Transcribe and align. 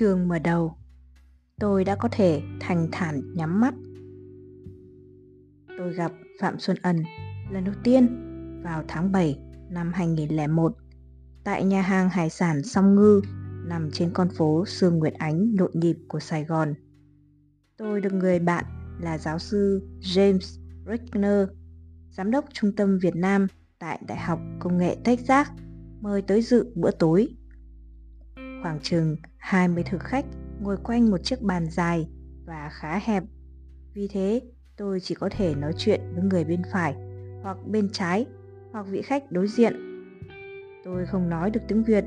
Trường 0.00 0.28
mở 0.28 0.38
đầu 0.38 0.76
Tôi 1.60 1.84
đã 1.84 1.96
có 1.96 2.08
thể 2.12 2.42
thành 2.60 2.88
thản 2.92 3.34
nhắm 3.34 3.60
mắt 3.60 3.74
Tôi 5.78 5.94
gặp 5.94 6.12
Phạm 6.40 6.58
Xuân 6.58 6.76
Ân 6.82 7.02
lần 7.50 7.64
đầu 7.64 7.74
tiên 7.84 8.06
vào 8.64 8.84
tháng 8.88 9.12
7 9.12 9.38
năm 9.70 9.92
2001 9.94 10.76
tại 11.44 11.64
nhà 11.64 11.82
hàng 11.82 12.08
hải 12.08 12.30
sản 12.30 12.62
Song 12.62 12.94
Ngư 12.94 13.20
nằm 13.66 13.90
trên 13.92 14.10
con 14.12 14.28
phố 14.28 14.64
Sương 14.66 14.98
Nguyệt 14.98 15.14
Ánh 15.14 15.54
nhộn 15.54 15.70
nhịp 15.74 15.96
của 16.08 16.20
Sài 16.20 16.44
Gòn. 16.44 16.74
Tôi 17.76 18.00
được 18.00 18.12
người 18.12 18.38
bạn 18.38 18.64
là 19.00 19.18
giáo 19.18 19.38
sư 19.38 19.88
James 20.00 20.60
Rickner, 20.90 21.48
giám 22.10 22.30
đốc 22.30 22.44
trung 22.52 22.76
tâm 22.76 22.98
Việt 22.98 23.16
Nam 23.16 23.46
tại 23.78 24.02
Đại 24.06 24.18
học 24.18 24.40
Công 24.60 24.78
nghệ 24.78 24.96
Texas 25.04 25.48
mời 26.00 26.22
tới 26.22 26.42
dự 26.42 26.72
bữa 26.74 26.90
tối. 26.90 27.28
Khoảng 28.62 28.80
chừng 28.80 29.16
20 29.38 29.84
thực 29.90 30.02
khách 30.02 30.24
ngồi 30.60 30.76
quanh 30.76 31.10
một 31.10 31.18
chiếc 31.24 31.42
bàn 31.42 31.66
dài 31.70 32.08
và 32.46 32.68
khá 32.72 32.98
hẹp. 32.98 33.22
Vì 33.94 34.08
thế, 34.08 34.42
tôi 34.76 35.00
chỉ 35.00 35.14
có 35.14 35.28
thể 35.36 35.54
nói 35.54 35.72
chuyện 35.76 36.00
với 36.14 36.24
người 36.24 36.44
bên 36.44 36.62
phải 36.72 36.94
hoặc 37.42 37.56
bên 37.66 37.88
trái 37.92 38.26
hoặc 38.72 38.86
vị 38.90 39.02
khách 39.02 39.32
đối 39.32 39.48
diện. 39.48 39.74
Tôi 40.84 41.06
không 41.06 41.28
nói 41.28 41.50
được 41.50 41.60
tiếng 41.68 41.82
Việt, 41.82 42.04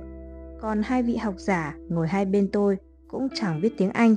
còn 0.61 0.81
hai 0.83 1.03
vị 1.03 1.15
học 1.15 1.35
giả 1.37 1.75
ngồi 1.89 2.07
hai 2.07 2.25
bên 2.25 2.49
tôi 2.51 2.77
cũng 3.07 3.27
chẳng 3.35 3.61
biết 3.61 3.73
tiếng 3.77 3.89
Anh. 3.89 4.15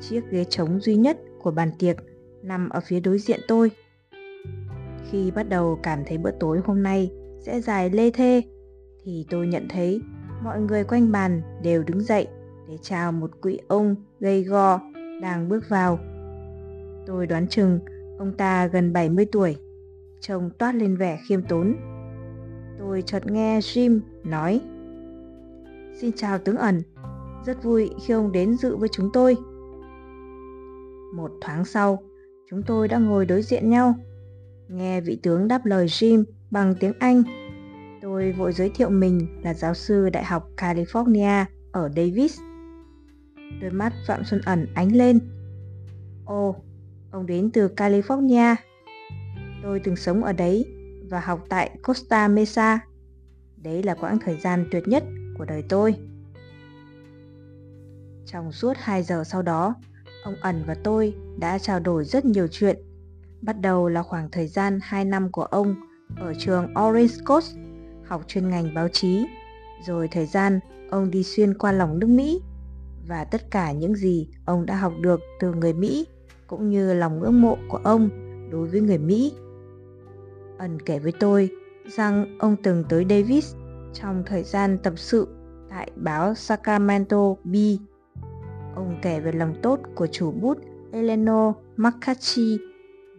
Chiếc 0.00 0.20
ghế 0.30 0.44
trống 0.44 0.80
duy 0.80 0.96
nhất 0.96 1.18
của 1.42 1.50
bàn 1.50 1.70
tiệc 1.78 1.96
nằm 2.42 2.68
ở 2.68 2.80
phía 2.80 3.00
đối 3.00 3.18
diện 3.18 3.40
tôi. 3.48 3.70
Khi 5.10 5.30
bắt 5.30 5.48
đầu 5.48 5.78
cảm 5.82 6.04
thấy 6.06 6.18
bữa 6.18 6.32
tối 6.40 6.60
hôm 6.64 6.82
nay 6.82 7.10
sẽ 7.40 7.60
dài 7.60 7.90
lê 7.90 8.10
thê, 8.10 8.42
thì 9.04 9.26
tôi 9.30 9.46
nhận 9.46 9.66
thấy 9.68 10.00
mọi 10.44 10.60
người 10.60 10.84
quanh 10.84 11.12
bàn 11.12 11.42
đều 11.62 11.82
đứng 11.82 12.00
dậy 12.00 12.26
để 12.68 12.78
chào 12.82 13.12
một 13.12 13.30
quỹ 13.40 13.58
ông 13.68 13.96
gầy 14.20 14.42
gò 14.42 14.80
đang 15.22 15.48
bước 15.48 15.68
vào. 15.68 15.98
Tôi 17.06 17.26
đoán 17.26 17.48
chừng 17.48 17.80
ông 18.18 18.32
ta 18.36 18.66
gần 18.66 18.92
70 18.92 19.26
tuổi, 19.32 19.56
trông 20.20 20.50
toát 20.58 20.74
lên 20.74 20.96
vẻ 20.96 21.18
khiêm 21.28 21.42
tốn. 21.42 21.76
Tôi 22.78 23.02
chợt 23.02 23.26
nghe 23.26 23.58
Jim 23.58 24.00
nói 24.24 24.60
Xin 25.94 26.12
chào 26.16 26.38
tướng 26.38 26.56
ẩn, 26.56 26.82
rất 27.46 27.62
vui 27.62 27.90
khi 28.04 28.14
ông 28.14 28.32
đến 28.32 28.56
dự 28.56 28.76
với 28.76 28.88
chúng 28.88 29.10
tôi. 29.12 29.36
Một 31.14 31.30
thoáng 31.40 31.64
sau, 31.64 32.02
chúng 32.50 32.62
tôi 32.62 32.88
đã 32.88 32.98
ngồi 32.98 33.26
đối 33.26 33.42
diện 33.42 33.70
nhau. 33.70 33.94
Nghe 34.68 35.00
vị 35.00 35.18
tướng 35.22 35.48
đáp 35.48 35.66
lời 35.66 35.86
Jim 35.86 36.24
bằng 36.50 36.74
tiếng 36.80 36.92
Anh. 36.98 37.22
Tôi 38.12 38.32
vội 38.32 38.52
giới 38.52 38.70
thiệu 38.70 38.90
mình 38.90 39.40
là 39.42 39.54
giáo 39.54 39.74
sư 39.74 40.08
Đại 40.08 40.24
học 40.24 40.48
California 40.56 41.44
ở 41.72 41.90
Davis. 41.96 42.40
Đôi 43.60 43.70
mắt 43.70 43.92
Phạm 44.06 44.24
Xuân 44.24 44.40
Ẩn 44.44 44.66
ánh 44.74 44.96
lên. 44.96 45.20
Ồ, 46.24 46.56
ông 47.10 47.26
đến 47.26 47.50
từ 47.50 47.68
California. 47.76 48.54
Tôi 49.62 49.80
từng 49.84 49.96
sống 49.96 50.24
ở 50.24 50.32
đấy 50.32 50.64
và 51.10 51.20
học 51.20 51.44
tại 51.48 51.78
Costa 51.82 52.28
Mesa. 52.28 52.78
Đấy 53.56 53.82
là 53.82 53.94
quãng 53.94 54.18
thời 54.24 54.36
gian 54.36 54.68
tuyệt 54.70 54.88
nhất 54.88 55.04
của 55.38 55.44
đời 55.44 55.62
tôi. 55.68 55.94
Trong 58.26 58.52
suốt 58.52 58.72
2 58.76 59.02
giờ 59.02 59.24
sau 59.24 59.42
đó, 59.42 59.74
ông 60.24 60.34
Ẩn 60.40 60.64
và 60.66 60.74
tôi 60.84 61.14
đã 61.38 61.58
trao 61.58 61.80
đổi 61.80 62.04
rất 62.04 62.24
nhiều 62.24 62.46
chuyện. 62.50 62.76
Bắt 63.42 63.60
đầu 63.60 63.88
là 63.88 64.02
khoảng 64.02 64.30
thời 64.30 64.46
gian 64.46 64.78
2 64.82 65.04
năm 65.04 65.32
của 65.32 65.44
ông 65.44 65.74
ở 66.16 66.34
trường 66.38 66.74
Orange 66.86 67.14
Coast, 67.26 67.56
học 68.12 68.22
chuyên 68.26 68.48
ngành 68.48 68.74
báo 68.74 68.88
chí, 68.88 69.26
rồi 69.86 70.08
thời 70.08 70.26
gian 70.26 70.60
ông 70.90 71.10
đi 71.10 71.22
xuyên 71.22 71.58
qua 71.58 71.72
lòng 71.72 71.98
nước 71.98 72.06
Mỹ 72.06 72.40
và 73.08 73.24
tất 73.24 73.50
cả 73.50 73.72
những 73.72 73.94
gì 73.94 74.28
ông 74.44 74.66
đã 74.66 74.76
học 74.76 74.92
được 75.00 75.20
từ 75.40 75.54
người 75.54 75.72
Mỹ 75.72 76.06
cũng 76.46 76.70
như 76.70 76.94
lòng 76.94 77.20
ngưỡng 77.20 77.42
mộ 77.42 77.58
của 77.68 77.80
ông 77.84 78.08
đối 78.50 78.68
với 78.68 78.80
người 78.80 78.98
Mỹ. 78.98 79.32
Ẩn 80.58 80.78
kể 80.82 80.98
với 80.98 81.12
tôi 81.20 81.50
rằng 81.86 82.38
ông 82.38 82.56
từng 82.62 82.84
tới 82.88 83.06
Davis 83.10 83.54
trong 83.94 84.22
thời 84.26 84.42
gian 84.42 84.78
tập 84.78 84.92
sự 84.96 85.28
tại 85.70 85.90
báo 85.96 86.34
Sacramento 86.34 87.34
Bee. 87.44 87.76
Ông 88.74 88.98
kể 89.02 89.20
về 89.20 89.32
lòng 89.32 89.54
tốt 89.62 89.80
của 89.94 90.06
chủ 90.06 90.30
bút 90.30 90.58
Eleanor 90.92 91.54
McCarthy 91.76 92.58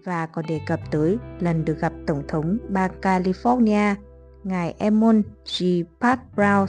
và 0.04 0.26
còn 0.26 0.46
đề 0.48 0.62
cập 0.68 0.80
tới 0.92 1.18
lần 1.40 1.66
được 1.66 1.80
gặp 1.80 1.94
Tổng 2.08 2.24
thống 2.28 2.58
bang 2.70 2.92
California, 3.02 3.96
ngài 4.44 4.76
Emon 4.78 5.22
G. 5.60 5.64
Pat 6.00 6.20
Brown 6.36 6.66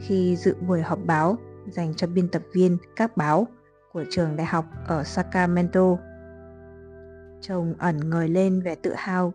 khi 0.00 0.36
dự 0.36 0.54
buổi 0.68 0.82
họp 0.82 0.98
báo 1.06 1.36
dành 1.66 1.94
cho 1.94 2.06
biên 2.06 2.28
tập 2.28 2.42
viên 2.52 2.78
các 2.96 3.16
báo 3.16 3.46
của 3.92 4.04
trường 4.10 4.36
đại 4.36 4.46
học 4.46 4.64
ở 4.86 5.04
Sacramento. 5.04 5.96
Chồng 7.40 7.74
ẩn 7.78 8.10
ngời 8.10 8.28
lên 8.28 8.62
vẻ 8.62 8.74
tự 8.74 8.92
hào 8.96 9.32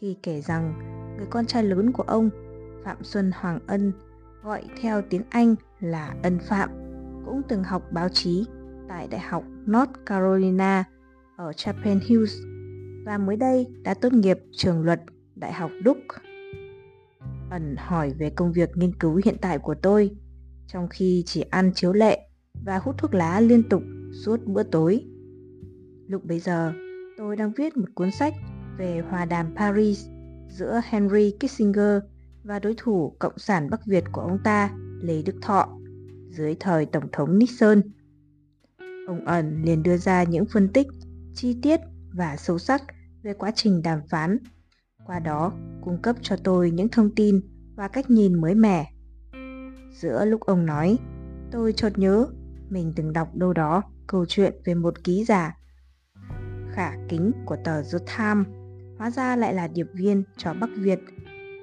khi 0.00 0.16
kể 0.22 0.40
rằng 0.40 0.74
người 1.16 1.26
con 1.30 1.46
trai 1.46 1.62
lớn 1.62 1.92
của 1.92 2.02
ông 2.02 2.30
Phạm 2.84 3.04
Xuân 3.04 3.30
Hoàng 3.34 3.58
Ân, 3.66 3.92
gọi 4.42 4.62
theo 4.82 5.02
tiếng 5.10 5.22
Anh 5.30 5.54
là 5.80 6.14
Ân 6.22 6.38
Phạm, 6.38 6.70
cũng 7.24 7.42
từng 7.48 7.64
học 7.64 7.82
báo 7.92 8.08
chí 8.08 8.46
tại 8.88 9.08
Đại 9.10 9.20
học 9.20 9.44
North 9.70 9.92
Carolina 10.06 10.84
ở 11.36 11.52
Chapel 11.52 11.98
Hills 12.06 12.34
và 13.04 13.18
mới 13.18 13.36
đây 13.36 13.66
đã 13.82 13.94
tốt 13.94 14.12
nghiệp 14.12 14.38
trường 14.52 14.84
luật 14.84 15.00
Đại 15.34 15.52
học 15.52 15.70
Duke. 15.84 16.25
Ẩn 17.50 17.76
hỏi 17.78 18.12
về 18.18 18.30
công 18.30 18.52
việc 18.52 18.70
nghiên 18.76 18.94
cứu 18.94 19.20
hiện 19.24 19.36
tại 19.40 19.58
của 19.58 19.74
tôi, 19.82 20.10
trong 20.66 20.88
khi 20.88 21.22
chỉ 21.26 21.40
ăn 21.40 21.72
chiếu 21.74 21.92
lệ 21.92 22.28
và 22.64 22.78
hút 22.78 22.94
thuốc 22.98 23.14
lá 23.14 23.40
liên 23.40 23.68
tục 23.68 23.82
suốt 24.24 24.40
bữa 24.46 24.62
tối. 24.62 25.04
Lúc 26.06 26.24
bấy 26.24 26.38
giờ, 26.38 26.72
tôi 27.16 27.36
đang 27.36 27.52
viết 27.52 27.76
một 27.76 27.88
cuốn 27.94 28.10
sách 28.10 28.34
về 28.78 29.02
hòa 29.10 29.24
đàm 29.24 29.54
Paris 29.56 30.06
giữa 30.48 30.80
Henry 30.84 31.34
Kissinger 31.40 31.98
và 32.42 32.58
đối 32.58 32.74
thủ 32.76 33.16
Cộng 33.18 33.38
sản 33.38 33.70
Bắc 33.70 33.86
Việt 33.86 34.04
của 34.12 34.20
ông 34.20 34.38
ta, 34.44 34.70
Lê 35.00 35.22
Đức 35.22 35.34
Thọ, 35.42 35.78
dưới 36.30 36.56
thời 36.60 36.86
Tổng 36.86 37.08
thống 37.12 37.38
Nixon. 37.38 37.80
Ông 39.06 39.24
ẩn 39.24 39.62
liền 39.62 39.82
đưa 39.82 39.96
ra 39.96 40.22
những 40.22 40.44
phân 40.52 40.68
tích 40.68 40.86
chi 41.34 41.56
tiết 41.62 41.80
và 42.12 42.36
sâu 42.36 42.58
sắc 42.58 42.82
về 43.22 43.34
quá 43.34 43.52
trình 43.54 43.82
đàm 43.82 44.00
phán, 44.10 44.38
qua 45.06 45.18
đó 45.18 45.52
cung 45.84 46.02
cấp 46.02 46.16
cho 46.22 46.36
tôi 46.44 46.70
những 46.70 46.88
thông 46.88 47.14
tin 47.14 47.40
và 47.76 47.88
cách 47.88 48.10
nhìn 48.10 48.40
mới 48.40 48.54
mẻ. 48.54 48.92
Giữa 49.92 50.24
lúc 50.24 50.40
ông 50.40 50.66
nói, 50.66 50.98
tôi 51.50 51.72
chợt 51.72 51.98
nhớ 51.98 52.26
mình 52.68 52.92
từng 52.96 53.12
đọc 53.12 53.34
đâu 53.34 53.52
đó 53.52 53.82
câu 54.06 54.26
chuyện 54.28 54.54
về 54.64 54.74
một 54.74 55.04
ký 55.04 55.24
giả 55.24 55.56
khả 56.76 56.92
kính 57.08 57.32
của 57.44 57.56
tờ 57.64 57.82
The 57.82 57.98
Times, 58.18 58.46
hóa 58.98 59.10
ra 59.10 59.36
lại 59.36 59.54
là 59.54 59.68
điệp 59.68 59.86
viên 59.94 60.22
cho 60.36 60.54
Bắc 60.54 60.70
Việt 60.76 61.00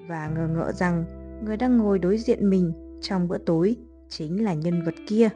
và 0.07 0.27
ngờ 0.27 0.47
ngợ 0.47 0.71
rằng 0.71 1.05
người 1.45 1.57
đang 1.57 1.77
ngồi 1.77 1.99
đối 1.99 2.17
diện 2.17 2.49
mình 2.49 2.73
trong 3.01 3.27
bữa 3.27 3.37
tối 3.37 3.75
chính 4.09 4.43
là 4.43 4.53
nhân 4.53 4.83
vật 4.85 4.93
kia. 5.07 5.29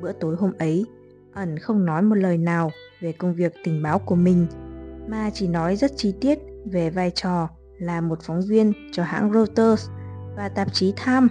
Bữa 0.00 0.12
tối 0.12 0.36
hôm 0.38 0.52
ấy, 0.58 0.86
ẩn 1.32 1.58
không 1.58 1.84
nói 1.84 2.02
một 2.02 2.14
lời 2.14 2.38
nào 2.38 2.70
về 3.00 3.12
công 3.12 3.34
việc 3.34 3.52
tình 3.64 3.82
báo 3.82 3.98
của 3.98 4.14
mình, 4.14 4.46
mà 5.08 5.30
chỉ 5.34 5.48
nói 5.48 5.76
rất 5.76 5.92
chi 5.96 6.14
tiết 6.20 6.38
về 6.64 6.90
vai 6.90 7.10
trò 7.10 7.48
là 7.78 8.00
một 8.00 8.22
phóng 8.22 8.40
viên 8.48 8.72
cho 8.92 9.02
hãng 9.02 9.32
Reuters 9.32 9.88
và 10.36 10.48
tạp 10.48 10.74
chí 10.74 10.94
Time. 11.06 11.26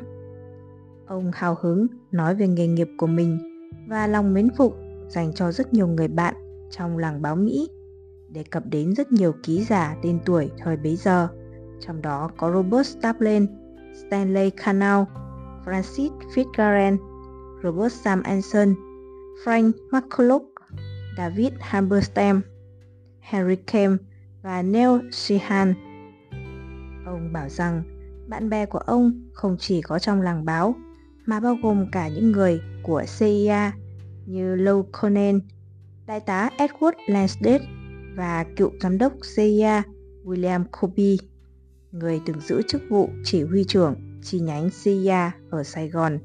Ông 1.07 1.31
hào 1.33 1.57
hứng 1.61 1.87
nói 2.11 2.35
về 2.35 2.47
nghề 2.47 2.67
nghiệp 2.67 2.87
của 2.97 3.07
mình 3.07 3.37
và 3.87 4.07
lòng 4.07 4.33
mến 4.33 4.49
phục 4.57 4.75
dành 5.07 5.33
cho 5.33 5.51
rất 5.51 5.73
nhiều 5.73 5.87
người 5.87 6.07
bạn 6.07 6.33
trong 6.71 6.97
làng 6.97 7.21
báo 7.21 7.35
Mỹ 7.35 7.69
đề 8.33 8.43
cập 8.43 8.63
đến 8.65 8.93
rất 8.95 9.11
nhiều 9.11 9.33
ký 9.43 9.63
giả 9.63 9.95
tên 10.03 10.19
tuổi 10.25 10.51
thời 10.57 10.77
bấy 10.77 10.95
giờ, 10.95 11.27
trong 11.79 12.01
đó 12.01 12.29
có 12.37 12.51
Robert 12.51 12.87
Stapleton, 12.87 13.47
Stanley 13.93 14.49
Canal, 14.49 15.03
Francis 15.65 16.09
Fitzgerald, 16.35 16.97
Robert 17.63 17.93
Sam 17.93 18.23
Anson, 18.23 18.75
Frank 19.45 19.71
McCulloch, 19.91 20.43
David 21.17 21.53
Halberstam, 21.59 22.41
Harry 23.23 23.55
Kemp 23.55 24.01
và 24.41 24.61
Neil 24.61 24.89
Sheehan. 25.11 25.73
Ông 27.05 27.33
bảo 27.33 27.49
rằng 27.49 27.83
bạn 28.27 28.49
bè 28.49 28.65
của 28.65 28.79
ông 28.79 29.29
không 29.33 29.57
chỉ 29.59 29.81
có 29.81 29.99
trong 29.99 30.21
làng 30.21 30.45
báo 30.45 30.75
mà 31.25 31.39
bao 31.39 31.57
gồm 31.63 31.85
cả 31.91 32.07
những 32.07 32.31
người 32.31 32.61
của 32.83 33.03
CIA 33.19 33.71
như 34.25 34.55
Lou 34.55 34.85
Conan, 34.91 35.39
đại 36.05 36.19
tá 36.19 36.49
Edward 36.57 36.93
Lansdale 37.07 37.65
và 38.15 38.45
cựu 38.55 38.71
giám 38.81 38.97
đốc 38.97 39.13
CIA 39.35 39.81
William 40.25 40.63
Kobe, 40.81 41.15
người 41.91 42.21
từng 42.25 42.39
giữ 42.39 42.61
chức 42.67 42.81
vụ 42.89 43.09
chỉ 43.23 43.43
huy 43.43 43.63
trưởng 43.63 44.19
chi 44.23 44.39
nhánh 44.39 44.69
CIA 44.83 45.31
ở 45.49 45.63
Sài 45.63 45.89
Gòn. 45.89 46.19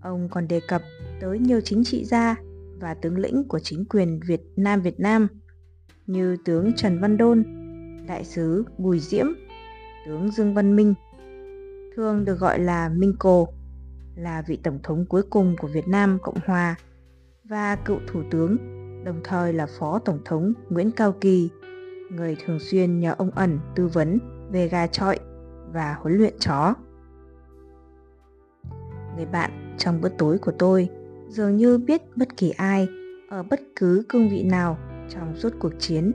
Ông 0.00 0.28
còn 0.30 0.48
đề 0.48 0.60
cập 0.68 0.82
tới 1.20 1.38
nhiều 1.38 1.60
chính 1.60 1.84
trị 1.84 2.04
gia 2.04 2.36
và 2.80 2.94
tướng 2.94 3.18
lĩnh 3.18 3.48
của 3.48 3.58
chính 3.58 3.84
quyền 3.84 4.20
Việt 4.26 4.42
Nam 4.56 4.82
Việt 4.82 5.00
Nam 5.00 5.28
như 6.12 6.36
tướng 6.44 6.72
Trần 6.76 7.00
Văn 7.00 7.16
Đôn, 7.16 7.44
đại 8.06 8.24
sứ 8.24 8.64
Bùi 8.78 9.00
Diễm, 9.00 9.26
tướng 10.06 10.30
Dương 10.30 10.54
Văn 10.54 10.76
Minh, 10.76 10.94
thường 11.96 12.24
được 12.24 12.38
gọi 12.38 12.58
là 12.58 12.88
Minh 12.88 13.14
Cồ, 13.18 13.48
là 14.16 14.42
vị 14.46 14.56
tổng 14.62 14.78
thống 14.82 15.04
cuối 15.08 15.22
cùng 15.30 15.56
của 15.60 15.68
Việt 15.68 15.88
Nam 15.88 16.18
Cộng 16.22 16.38
Hòa 16.46 16.76
và 17.44 17.76
cựu 17.76 17.98
thủ 18.06 18.22
tướng, 18.30 18.56
đồng 19.04 19.20
thời 19.24 19.52
là 19.52 19.66
phó 19.78 19.98
tổng 19.98 20.18
thống 20.24 20.52
Nguyễn 20.70 20.90
Cao 20.90 21.12
Kỳ, 21.20 21.50
người 22.10 22.36
thường 22.44 22.58
xuyên 22.60 23.00
nhờ 23.00 23.14
ông 23.18 23.30
ẩn 23.30 23.58
tư 23.74 23.86
vấn 23.86 24.18
về 24.52 24.68
gà 24.68 24.86
trọi 24.86 25.18
và 25.72 25.96
huấn 26.00 26.18
luyện 26.18 26.34
chó. 26.38 26.74
Người 29.16 29.26
bạn 29.26 29.74
trong 29.78 30.00
bữa 30.00 30.08
tối 30.08 30.38
của 30.38 30.52
tôi 30.58 30.88
dường 31.28 31.56
như 31.56 31.78
biết 31.78 32.16
bất 32.16 32.36
kỳ 32.36 32.50
ai 32.50 32.88
ở 33.30 33.42
bất 33.42 33.60
cứ 33.76 34.04
cương 34.08 34.28
vị 34.28 34.42
nào 34.42 34.78
trong 35.10 35.36
suốt 35.36 35.52
cuộc 35.58 35.72
chiến. 35.78 36.12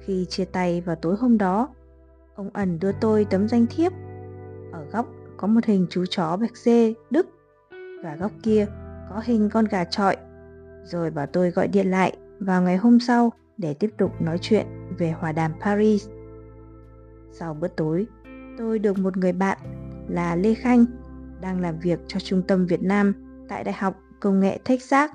Khi 0.00 0.26
chia 0.28 0.44
tay 0.44 0.80
vào 0.80 0.96
tối 0.96 1.16
hôm 1.16 1.38
đó, 1.38 1.68
ông 2.34 2.50
ẩn 2.52 2.78
đưa 2.78 2.92
tôi 2.92 3.26
tấm 3.30 3.48
danh 3.48 3.66
thiếp. 3.66 3.92
Ở 4.72 4.84
góc 4.92 5.06
có 5.36 5.46
một 5.46 5.64
hình 5.64 5.86
chú 5.90 6.04
chó 6.10 6.36
bạch 6.36 6.56
dê 6.56 6.94
Đức 7.10 7.26
và 8.04 8.16
góc 8.16 8.32
kia 8.42 8.66
có 9.10 9.22
hình 9.24 9.50
con 9.52 9.64
gà 9.64 9.84
trọi. 9.84 10.16
Rồi 10.84 11.10
bảo 11.10 11.26
tôi 11.26 11.50
gọi 11.50 11.68
điện 11.68 11.90
lại 11.90 12.16
vào 12.38 12.62
ngày 12.62 12.76
hôm 12.76 13.00
sau 13.00 13.32
để 13.58 13.74
tiếp 13.74 13.90
tục 13.98 14.22
nói 14.22 14.38
chuyện 14.40 14.66
về 14.98 15.10
hòa 15.10 15.32
đàm 15.32 15.52
Paris. 15.60 16.08
Sau 17.32 17.54
bữa 17.54 17.68
tối, 17.68 18.06
tôi 18.58 18.78
được 18.78 18.98
một 18.98 19.16
người 19.16 19.32
bạn 19.32 19.58
là 20.08 20.36
Lê 20.36 20.54
Khanh 20.54 20.84
đang 21.40 21.60
làm 21.60 21.78
việc 21.78 22.00
cho 22.06 22.20
Trung 22.20 22.42
tâm 22.42 22.66
Việt 22.66 22.82
Nam 22.82 23.14
tại 23.48 23.64
Đại 23.64 23.74
học 23.74 23.94
Công 24.20 24.40
nghệ 24.40 24.58
Texas 24.64 25.10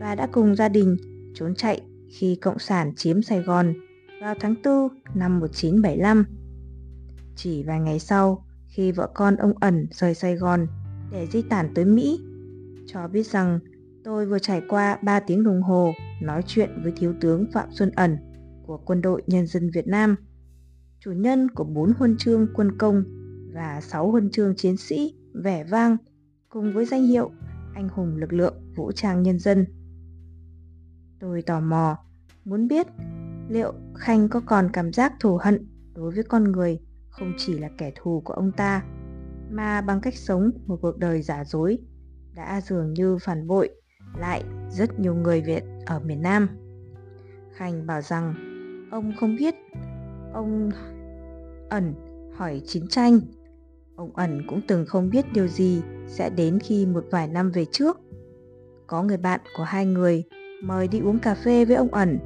và 0.00 0.14
đã 0.14 0.28
cùng 0.32 0.56
gia 0.56 0.68
đình 0.68 0.96
trốn 1.34 1.54
chạy 1.54 1.80
khi 2.10 2.38
Cộng 2.42 2.58
sản 2.58 2.94
chiếm 2.96 3.22
Sài 3.22 3.40
Gòn 3.40 3.74
vào 4.20 4.34
tháng 4.40 4.54
4 4.64 4.88
năm 5.14 5.40
1975. 5.40 6.24
Chỉ 7.36 7.62
vài 7.62 7.80
ngày 7.80 7.98
sau, 7.98 8.44
khi 8.66 8.92
vợ 8.92 9.10
con 9.14 9.36
ông 9.36 9.52
ẩn 9.60 9.86
rời 9.90 10.14
Sài 10.14 10.36
Gòn 10.36 10.66
để 11.12 11.26
di 11.26 11.42
tản 11.42 11.74
tới 11.74 11.84
Mỹ, 11.84 12.20
cho 12.86 13.08
biết 13.08 13.26
rằng 13.26 13.58
tôi 14.04 14.26
vừa 14.26 14.38
trải 14.38 14.62
qua 14.68 14.98
3 15.02 15.20
tiếng 15.20 15.44
đồng 15.44 15.62
hồ 15.62 15.92
nói 16.22 16.42
chuyện 16.46 16.70
với 16.82 16.92
Thiếu 16.96 17.14
tướng 17.20 17.46
Phạm 17.52 17.68
Xuân 17.70 17.90
Ẩn 17.90 18.16
của 18.66 18.76
Quân 18.76 19.02
đội 19.02 19.22
Nhân 19.26 19.46
dân 19.46 19.70
Việt 19.70 19.86
Nam, 19.86 20.16
chủ 21.00 21.12
nhân 21.12 21.50
của 21.50 21.64
4 21.64 21.92
huân 21.98 22.16
chương 22.16 22.46
quân 22.54 22.78
công 22.78 23.04
và 23.54 23.80
6 23.80 24.10
huân 24.10 24.30
chương 24.30 24.56
chiến 24.56 24.76
sĩ 24.76 25.14
vẻ 25.34 25.64
vang 25.64 25.96
cùng 26.48 26.72
với 26.72 26.84
danh 26.86 27.06
hiệu 27.06 27.30
anh 27.74 27.88
hùng 27.88 28.16
lực 28.16 28.32
lượng 28.32 28.54
vũ 28.76 28.92
trang 28.92 29.22
nhân 29.22 29.38
dân. 29.38 29.66
Tôi 31.20 31.42
tò 31.42 31.60
mò, 31.60 31.98
muốn 32.44 32.68
biết 32.68 32.86
liệu 33.48 33.72
Khanh 33.94 34.28
có 34.28 34.40
còn 34.46 34.70
cảm 34.72 34.92
giác 34.92 35.12
thù 35.20 35.38
hận 35.42 35.68
đối 35.94 36.10
với 36.10 36.24
con 36.24 36.44
người 36.52 36.80
không 37.10 37.32
chỉ 37.38 37.58
là 37.58 37.68
kẻ 37.78 37.92
thù 37.96 38.22
của 38.24 38.32
ông 38.32 38.52
ta, 38.52 38.84
mà 39.50 39.80
bằng 39.80 40.00
cách 40.00 40.14
sống 40.14 40.50
một 40.66 40.78
cuộc 40.82 40.98
đời 40.98 41.22
giả 41.22 41.44
dối 41.44 41.78
đã 42.34 42.60
dường 42.60 42.92
như 42.92 43.18
phản 43.20 43.46
bội 43.46 43.70
lại 44.18 44.44
rất 44.70 45.00
nhiều 45.00 45.14
người 45.14 45.40
Việt 45.40 45.64
ở 45.86 46.00
miền 46.00 46.22
Nam. 46.22 46.48
Khanh 47.52 47.86
bảo 47.86 48.00
rằng 48.02 48.34
ông 48.90 49.12
không 49.20 49.36
biết, 49.36 49.54
ông 50.32 50.70
ẩn 51.68 51.94
hỏi 52.34 52.62
chiến 52.66 52.88
tranh. 52.88 53.20
Ông 53.96 54.16
ẩn 54.16 54.46
cũng 54.48 54.60
từng 54.68 54.86
không 54.86 55.10
biết 55.10 55.24
điều 55.32 55.48
gì 55.48 55.82
sẽ 56.06 56.30
đến 56.30 56.58
khi 56.58 56.86
một 56.86 57.04
vài 57.10 57.28
năm 57.28 57.50
về 57.50 57.64
trước. 57.72 58.00
Có 58.86 59.02
người 59.02 59.16
bạn 59.16 59.40
của 59.56 59.62
hai 59.62 59.86
người 59.86 60.24
mời 60.62 60.88
đi 60.88 61.00
uống 61.00 61.18
cà 61.18 61.34
phê 61.34 61.64
với 61.64 61.76
ông 61.76 61.94
ẩn. 61.94 62.18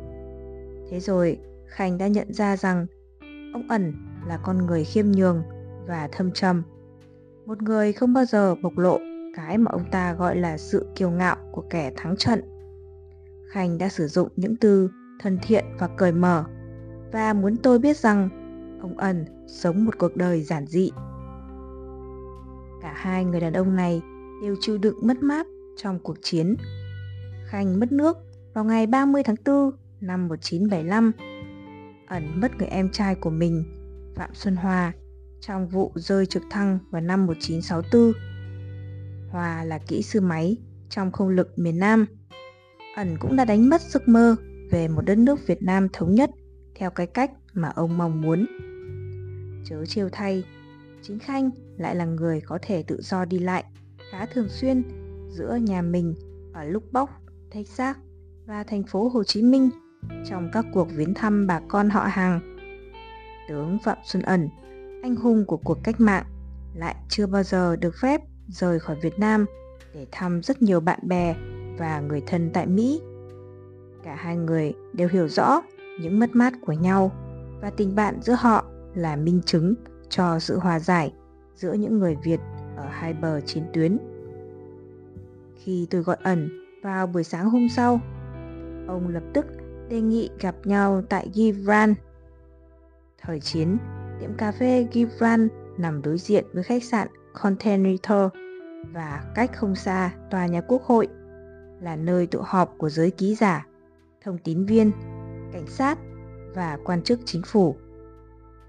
Thế 0.91 1.01
rồi, 1.01 1.39
Khanh 1.67 1.99
đã 1.99 2.07
nhận 2.07 2.33
ra 2.33 2.57
rằng 2.57 2.87
ông 3.53 3.69
ẩn 3.69 3.95
là 4.27 4.37
con 4.37 4.67
người 4.67 4.85
khiêm 4.85 5.07
nhường 5.07 5.43
và 5.87 6.09
thâm 6.13 6.31
trầm. 6.31 6.63
Một 7.47 7.63
người 7.63 7.93
không 7.93 8.13
bao 8.13 8.25
giờ 8.25 8.55
bộc 8.63 8.79
lộ 8.79 8.99
cái 9.37 9.59
mà 9.59 9.71
ông 9.71 9.85
ta 9.91 10.15
gọi 10.15 10.37
là 10.37 10.59
sự 10.59 10.87
kiêu 10.95 11.11
ngạo 11.11 11.37
của 11.53 11.65
kẻ 11.71 11.93
thắng 11.97 12.17
trận. 12.17 12.41
Khanh 13.51 13.79
đã 13.79 13.89
sử 13.89 14.07
dụng 14.07 14.29
những 14.37 14.57
từ 14.57 14.91
thân 15.21 15.39
thiện 15.43 15.65
và 15.79 15.89
cởi 15.89 16.13
mở 16.13 16.45
và 17.13 17.33
muốn 17.33 17.57
tôi 17.57 17.79
biết 17.79 17.97
rằng 17.97 18.29
ông 18.81 18.99
ẩn 18.99 19.25
sống 19.47 19.85
một 19.85 19.99
cuộc 19.99 20.17
đời 20.17 20.43
giản 20.43 20.67
dị. 20.67 20.91
Cả 22.83 22.93
hai 22.97 23.25
người 23.25 23.41
đàn 23.41 23.53
ông 23.53 23.77
này 23.77 24.03
đều 24.43 24.57
chịu 24.61 24.79
đựng 24.79 24.99
mất 25.03 25.23
mát 25.23 25.47
trong 25.77 25.99
cuộc 25.99 26.17
chiến. 26.23 26.57
Khanh 27.55 27.81
mất 27.81 27.93
nước 27.93 28.17
vào 28.55 28.65
ngày 28.65 28.87
30 28.87 29.23
tháng 29.23 29.37
4 29.47 29.71
năm 30.01 30.29
1975. 30.29 31.13
Ẩn 32.07 32.41
mất 32.41 32.59
người 32.59 32.69
em 32.69 32.91
trai 32.91 33.15
của 33.15 33.31
mình, 33.31 33.65
Phạm 34.17 34.31
Xuân 34.35 34.57
Hòa, 34.57 34.93
trong 35.41 35.69
vụ 35.69 35.93
rơi 35.95 36.27
trực 36.27 36.43
thăng 36.51 36.79
vào 36.91 37.01
năm 37.03 37.27
1964. 37.27 38.13
Hòa 39.31 39.65
là 39.65 39.79
kỹ 39.79 40.03
sư 40.03 40.21
máy 40.21 40.57
trong 40.89 41.13
không 41.13 41.29
lực 41.29 41.59
miền 41.59 41.79
Nam. 41.79 42.07
Ẩn 42.97 43.17
cũng 43.21 43.37
đã 43.37 43.45
đánh 43.45 43.69
mất 43.69 43.81
giấc 43.81 44.09
mơ 44.09 44.37
về 44.71 44.89
một 44.89 45.03
đất 45.03 45.19
nước 45.19 45.47
Việt 45.47 45.63
Nam 45.63 45.89
thống 45.93 46.15
nhất 46.15 46.31
theo 46.75 46.91
cái 46.91 47.07
cách 47.07 47.31
mà 47.53 47.69
ông 47.69 47.99
mong 47.99 48.21
muốn. 48.21 48.47
Chớ 49.65 49.87
chiêu 49.87 50.09
thay, 50.13 50.45
chính 51.03 51.19
Khanh 51.19 51.51
lại 51.77 51.95
là 51.95 52.05
người 52.05 52.41
có 52.41 52.59
thể 52.63 52.83
tự 52.83 53.01
do 53.03 53.25
đi 53.25 53.39
lại 53.39 53.65
khá 54.11 54.27
thường 54.27 54.49
xuyên 54.49 54.83
giữa 55.31 55.59
nhà 55.63 55.83
mình 55.83 56.15
ở 56.53 56.65
lúc 56.65 56.93
bóc, 56.93 57.11
Texas 57.55 57.97
và 58.47 58.65
thành 58.65 58.83
phố 58.83 59.09
Hồ 59.09 59.25
Chí 59.25 59.43
Minh 59.43 59.71
trong 60.27 60.51
các 60.53 60.65
cuộc 60.73 60.89
viếng 60.97 61.15
thăm 61.15 61.47
bà 61.47 61.61
con 61.69 61.91
họ 61.91 62.01
hàng. 62.01 62.57
Tướng 63.49 63.79
Phạm 63.85 63.99
Xuân 64.05 64.23
Ẩn, 64.23 64.49
anh 65.03 65.17
hùng 65.17 65.45
của 65.47 65.57
cuộc 65.57 65.79
cách 65.83 66.01
mạng, 66.01 66.25
lại 66.75 66.97
chưa 67.09 67.27
bao 67.27 67.43
giờ 67.43 67.77
được 67.77 67.95
phép 68.03 68.21
rời 68.49 68.79
khỏi 68.79 68.97
Việt 69.03 69.19
Nam 69.19 69.47
để 69.95 70.07
thăm 70.13 70.43
rất 70.43 70.63
nhiều 70.63 70.81
bạn 70.81 70.99
bè 71.03 71.37
và 71.79 72.01
người 72.01 72.23
thân 72.27 72.51
tại 72.53 72.67
Mỹ. 72.67 73.01
Cả 74.03 74.15
hai 74.15 74.37
người 74.37 74.73
đều 74.93 75.09
hiểu 75.09 75.29
rõ 75.29 75.63
những 76.01 76.21
mất 76.21 76.31
mát 76.33 76.53
của 76.67 76.73
nhau 76.73 77.13
và 77.61 77.71
tình 77.71 77.95
bạn 77.95 78.21
giữa 78.23 78.37
họ 78.39 78.65
là 78.95 79.17
minh 79.17 79.41
chứng 79.47 79.75
cho 80.09 80.39
sự 80.39 80.59
hòa 80.59 80.79
giải 80.79 81.13
giữa 81.55 81.73
những 81.73 81.99
người 81.99 82.17
Việt 82.25 82.41
ở 82.77 82.89
hai 82.91 83.13
bờ 83.13 83.41
chiến 83.41 83.65
tuyến. 83.73 83.99
Khi 85.55 85.87
tôi 85.91 86.03
gọi 86.03 86.17
ẩn 86.23 86.64
vào 86.85 87.07
buổi 87.07 87.25
sáng 87.25 87.51
hôm 87.51 87.69
sau, 87.69 88.01
ông 88.89 89.09
lập 89.09 89.23
tức 89.35 89.47
đề 89.89 90.01
nghị 90.01 90.31
gặp 90.41 90.55
nhau 90.65 91.03
tại 91.09 91.31
Givran. 91.35 91.95
Thời 93.23 93.41
chiến, 93.41 93.77
tiệm 94.21 94.35
cà 94.35 94.53
phê 94.53 94.87
Givran 94.93 95.49
nằm 95.79 96.03
đối 96.03 96.19
diện 96.19 96.45
với 96.53 96.63
khách 96.63 96.85
sạn 96.85 97.09
Continental 97.43 98.27
và 98.93 99.25
cách 99.35 99.51
không 99.57 99.75
xa 99.75 100.11
tòa 100.31 100.47
nhà 100.47 100.61
quốc 100.61 100.83
hội 100.83 101.09
là 101.81 101.97
nơi 101.97 102.27
tụ 102.27 102.41
họp 102.43 102.75
của 102.79 102.89
giới 102.89 103.11
ký 103.11 103.35
giả, 103.35 103.67
thông 104.23 104.39
tín 104.39 104.67
viên, 104.67 104.91
cảnh 105.53 105.67
sát 105.67 105.99
và 106.55 106.79
quan 106.85 107.03
chức 107.03 107.21
chính 107.25 107.43
phủ. 107.47 107.77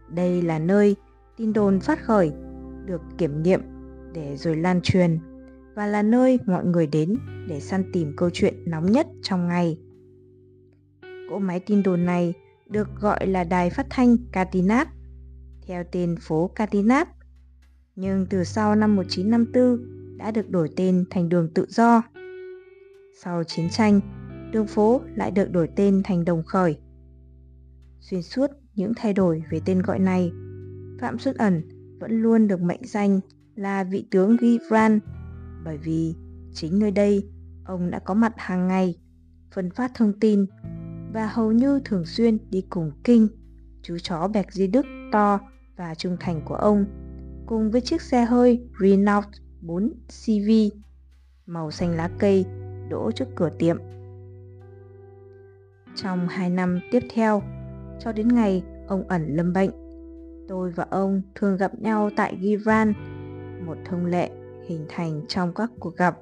Đây 0.09 0.41
là 0.41 0.59
nơi 0.59 0.95
tin 1.37 1.53
đồn 1.53 1.79
phát 1.79 2.03
khởi 2.03 2.31
được 2.85 3.01
kiểm 3.17 3.43
nghiệm 3.43 3.61
để 4.13 4.37
rồi 4.37 4.55
lan 4.55 4.81
truyền 4.81 5.19
và 5.75 5.87
là 5.87 6.01
nơi 6.01 6.39
mọi 6.45 6.65
người 6.65 6.87
đến 6.87 7.15
để 7.47 7.59
săn 7.59 7.91
tìm 7.93 8.13
câu 8.17 8.29
chuyện 8.33 8.53
nóng 8.65 8.91
nhất 8.91 9.07
trong 9.21 9.47
ngày. 9.47 9.77
Cỗ 11.29 11.39
máy 11.39 11.59
tin 11.59 11.83
đồn 11.83 12.05
này 12.05 12.33
được 12.69 12.87
gọi 12.99 13.27
là 13.27 13.43
đài 13.43 13.69
phát 13.69 13.87
thanh 13.89 14.17
Catinat, 14.31 14.87
theo 15.67 15.83
tên 15.91 16.15
phố 16.21 16.47
Catinat. 16.47 17.07
Nhưng 17.95 18.25
từ 18.29 18.43
sau 18.43 18.75
năm 18.75 18.95
1954 18.95 20.17
đã 20.17 20.31
được 20.31 20.49
đổi 20.49 20.69
tên 20.75 21.05
thành 21.09 21.29
đường 21.29 21.49
tự 21.53 21.65
do. 21.69 22.01
Sau 23.23 23.43
chiến 23.43 23.69
tranh, 23.69 24.01
đường 24.51 24.67
phố 24.67 25.01
lại 25.15 25.31
được 25.31 25.51
đổi 25.51 25.69
tên 25.75 26.01
thành 26.03 26.25
Đồng 26.25 26.43
Khởi. 26.43 26.77
Xuyên 27.99 28.21
suốt 28.21 28.51
những 28.75 28.93
thay 28.95 29.13
đổi 29.13 29.43
về 29.51 29.61
tên 29.65 29.81
gọi 29.81 29.99
này, 29.99 30.31
Phạm 30.99 31.19
Xuân 31.19 31.37
Ẩn 31.37 31.61
vẫn 31.99 32.21
luôn 32.21 32.47
được 32.47 32.61
mệnh 32.61 32.81
danh 32.83 33.19
là 33.55 33.83
vị 33.83 34.05
tướng 34.11 34.37
Gibran 34.37 34.99
bởi 35.65 35.77
vì 35.77 36.15
chính 36.53 36.79
nơi 36.79 36.91
đây 36.91 37.29
ông 37.65 37.91
đã 37.91 37.99
có 37.99 38.13
mặt 38.13 38.33
hàng 38.37 38.67
ngày 38.67 38.95
phân 39.51 39.69
phát 39.71 39.91
thông 39.95 40.19
tin 40.19 40.45
và 41.13 41.27
hầu 41.27 41.51
như 41.51 41.79
thường 41.85 42.05
xuyên 42.05 42.37
đi 42.49 42.61
cùng 42.69 42.91
Kinh, 43.03 43.27
chú 43.81 43.97
chó 44.03 44.27
bẹc 44.27 44.53
di 44.53 44.67
đức 44.67 44.85
to 45.11 45.39
và 45.77 45.95
trung 45.95 46.17
thành 46.19 46.41
của 46.45 46.55
ông, 46.55 46.85
cùng 47.45 47.71
với 47.71 47.81
chiếc 47.81 48.01
xe 48.01 48.25
hơi 48.25 48.67
Renault 48.81 49.27
4 49.61 49.93
CV 50.07 50.49
màu 51.45 51.71
xanh 51.71 51.91
lá 51.91 52.09
cây 52.19 52.45
đỗ 52.89 53.11
trước 53.11 53.27
cửa 53.35 53.49
tiệm. 53.59 53.77
Trong 55.95 56.27
hai 56.27 56.49
năm 56.49 56.79
tiếp 56.91 57.03
theo, 57.13 57.41
cho 57.99 58.11
đến 58.11 58.27
ngày 58.27 58.63
ông 58.87 59.07
ẩn 59.07 59.35
lâm 59.35 59.53
bệnh, 59.53 59.71
tôi 60.47 60.71
và 60.71 60.85
ông 60.89 61.21
thường 61.35 61.57
gặp 61.57 61.71
nhau 61.79 62.09
tại 62.15 62.37
Givran, 62.41 62.93
một 63.65 63.77
thông 63.85 64.05
lệ 64.05 64.29
hình 64.67 64.85
thành 64.89 65.21
trong 65.27 65.53
các 65.53 65.71
cuộc 65.79 65.97
gặp. 65.97 66.17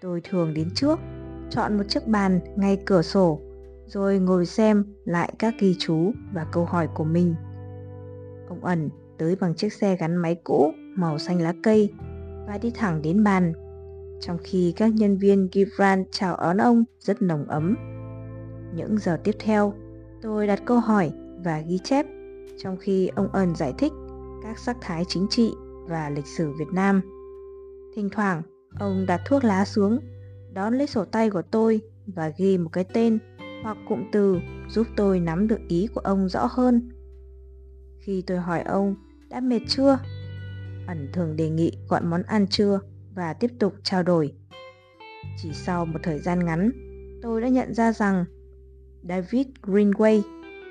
Tôi 0.00 0.20
thường 0.24 0.54
đến 0.54 0.70
trước 0.74 0.98
chọn 1.50 1.78
một 1.78 1.84
chiếc 1.88 2.06
bàn 2.06 2.40
ngay 2.56 2.82
cửa 2.86 3.02
sổ 3.02 3.40
rồi 3.86 4.18
ngồi 4.18 4.46
xem 4.46 4.84
lại 5.04 5.32
các 5.38 5.54
ghi 5.58 5.76
chú 5.78 6.12
và 6.32 6.46
câu 6.52 6.64
hỏi 6.64 6.88
của 6.94 7.04
mình. 7.04 7.34
Ông 8.48 8.64
ẩn 8.64 8.90
tới 9.18 9.36
bằng 9.40 9.54
chiếc 9.54 9.72
xe 9.72 9.96
gắn 9.96 10.16
máy 10.16 10.34
cũ 10.44 10.72
màu 10.96 11.18
xanh 11.18 11.42
lá 11.42 11.54
cây 11.62 11.92
và 12.46 12.58
đi 12.58 12.70
thẳng 12.70 13.02
đến 13.02 13.24
bàn, 13.24 13.52
trong 14.20 14.38
khi 14.42 14.72
các 14.76 14.94
nhân 14.94 15.18
viên 15.18 15.48
Gibran 15.52 16.04
chào 16.10 16.36
đón 16.36 16.56
ông 16.56 16.84
rất 16.98 17.22
nồng 17.22 17.44
ấm. 17.44 17.76
Những 18.74 18.98
giờ 18.98 19.18
tiếp 19.24 19.34
theo, 19.38 19.74
tôi 20.22 20.46
đặt 20.46 20.62
câu 20.64 20.80
hỏi 20.80 21.12
và 21.44 21.60
ghi 21.68 21.78
chép, 21.84 22.06
trong 22.58 22.76
khi 22.76 23.08
ông 23.08 23.28
Ẩn 23.32 23.54
giải 23.54 23.74
thích 23.78 23.92
các 24.42 24.58
sắc 24.58 24.76
thái 24.80 25.04
chính 25.08 25.26
trị 25.30 25.52
và 25.88 26.10
lịch 26.10 26.26
sử 26.26 26.52
Việt 26.58 26.72
Nam. 26.72 27.00
Thỉnh 27.96 28.08
thoảng, 28.12 28.42
ông 28.78 29.06
đặt 29.06 29.20
thuốc 29.26 29.44
lá 29.44 29.64
xuống, 29.64 29.98
đón 30.52 30.74
lấy 30.74 30.86
sổ 30.86 31.04
tay 31.04 31.30
của 31.30 31.42
tôi 31.42 31.80
và 32.06 32.32
ghi 32.38 32.58
một 32.58 32.70
cái 32.72 32.84
tên 32.94 33.18
hoặc 33.62 33.76
cụm 33.88 34.04
từ 34.12 34.38
giúp 34.68 34.86
tôi 34.96 35.20
nắm 35.20 35.48
được 35.48 35.60
ý 35.68 35.88
của 35.94 36.00
ông 36.00 36.28
rõ 36.28 36.48
hơn. 36.50 36.88
Khi 37.98 38.22
tôi 38.26 38.38
hỏi 38.38 38.62
ông 38.62 38.94
đã 39.28 39.40
mệt 39.40 39.60
chưa, 39.68 39.98
ẩn 40.86 41.08
thường 41.12 41.36
đề 41.36 41.50
nghị 41.50 41.72
gọi 41.88 42.02
món 42.02 42.22
ăn 42.22 42.46
trưa 42.46 42.80
và 43.14 43.32
tiếp 43.32 43.50
tục 43.58 43.74
trao 43.82 44.02
đổi. 44.02 44.32
Chỉ 45.42 45.52
sau 45.52 45.86
một 45.86 45.98
thời 46.02 46.18
gian 46.18 46.44
ngắn, 46.44 46.70
tôi 47.22 47.40
đã 47.40 47.48
nhận 47.48 47.74
ra 47.74 47.92
rằng 47.92 48.24
David 49.08 49.46
Greenway, 49.62 50.22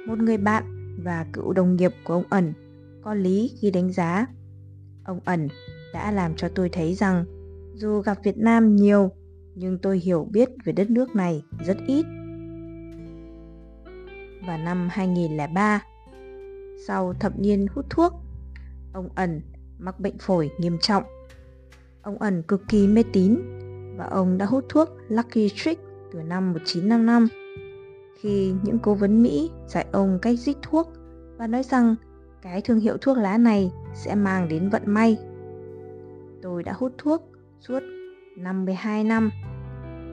một 0.08 0.20
người 0.20 0.38
bạn 0.38 0.63
và 1.03 1.25
cựu 1.34 1.53
đồng 1.53 1.75
nghiệp 1.75 1.91
của 2.03 2.13
ông 2.13 2.24
ẩn, 2.29 2.53
có 3.03 3.13
lý 3.13 3.51
khi 3.62 3.72
đánh 3.72 3.91
giá. 3.91 4.27
Ông 5.03 5.19
ẩn 5.25 5.48
đã 5.93 6.12
làm 6.12 6.36
cho 6.36 6.50
tôi 6.50 6.69
thấy 6.69 6.93
rằng 6.93 7.25
dù 7.74 8.01
gặp 8.01 8.17
Việt 8.24 8.38
Nam 8.38 8.75
nhiều, 8.75 9.12
nhưng 9.55 9.77
tôi 9.77 10.00
hiểu 10.00 10.27
biết 10.31 10.50
về 10.63 10.74
đất 10.74 10.89
nước 10.89 11.15
này 11.15 11.43
rất 11.65 11.77
ít. 11.88 12.05
Vào 14.48 14.57
năm 14.57 14.88
2003, 14.91 15.83
sau 16.88 17.13
thập 17.13 17.39
niên 17.39 17.67
hút 17.75 17.86
thuốc, 17.89 18.13
ông 18.93 19.10
ẩn 19.15 19.41
mắc 19.77 20.00
bệnh 20.00 20.17
phổi 20.17 20.51
nghiêm 20.57 20.77
trọng. 20.81 21.03
Ông 22.01 22.17
ẩn 22.17 22.43
cực 22.43 22.62
kỳ 22.69 22.88
mê 22.88 23.03
tín 23.13 23.36
và 23.98 24.05
ông 24.05 24.38
đã 24.38 24.45
hút 24.45 24.65
thuốc 24.69 24.89
Lucky 25.07 25.50
Trick 25.50 25.81
từ 26.12 26.22
năm 26.22 26.53
1955 26.53 27.27
khi 28.19 28.53
những 28.63 28.79
cố 28.79 28.93
vấn 28.93 29.24
Mỹ 29.24 29.51
dạy 29.67 29.86
ông 29.91 30.19
cách 30.22 30.39
rít 30.39 30.57
thuốc 30.62 30.93
và 31.38 31.48
nói 31.48 31.63
rằng 31.63 31.95
cái 32.43 32.62
thương 32.62 32.79
hiệu 32.79 32.97
thuốc 32.97 33.17
lá 33.17 33.38
này 33.38 33.71
sẽ 33.93 34.15
mang 34.15 34.47
đến 34.47 34.69
vận 34.69 34.81
may. 34.85 35.17
Tôi 36.41 36.63
đã 36.63 36.73
hút 36.73 36.91
thuốc 36.97 37.23
suốt 37.59 37.79
52 38.38 39.03
năm. 39.03 39.31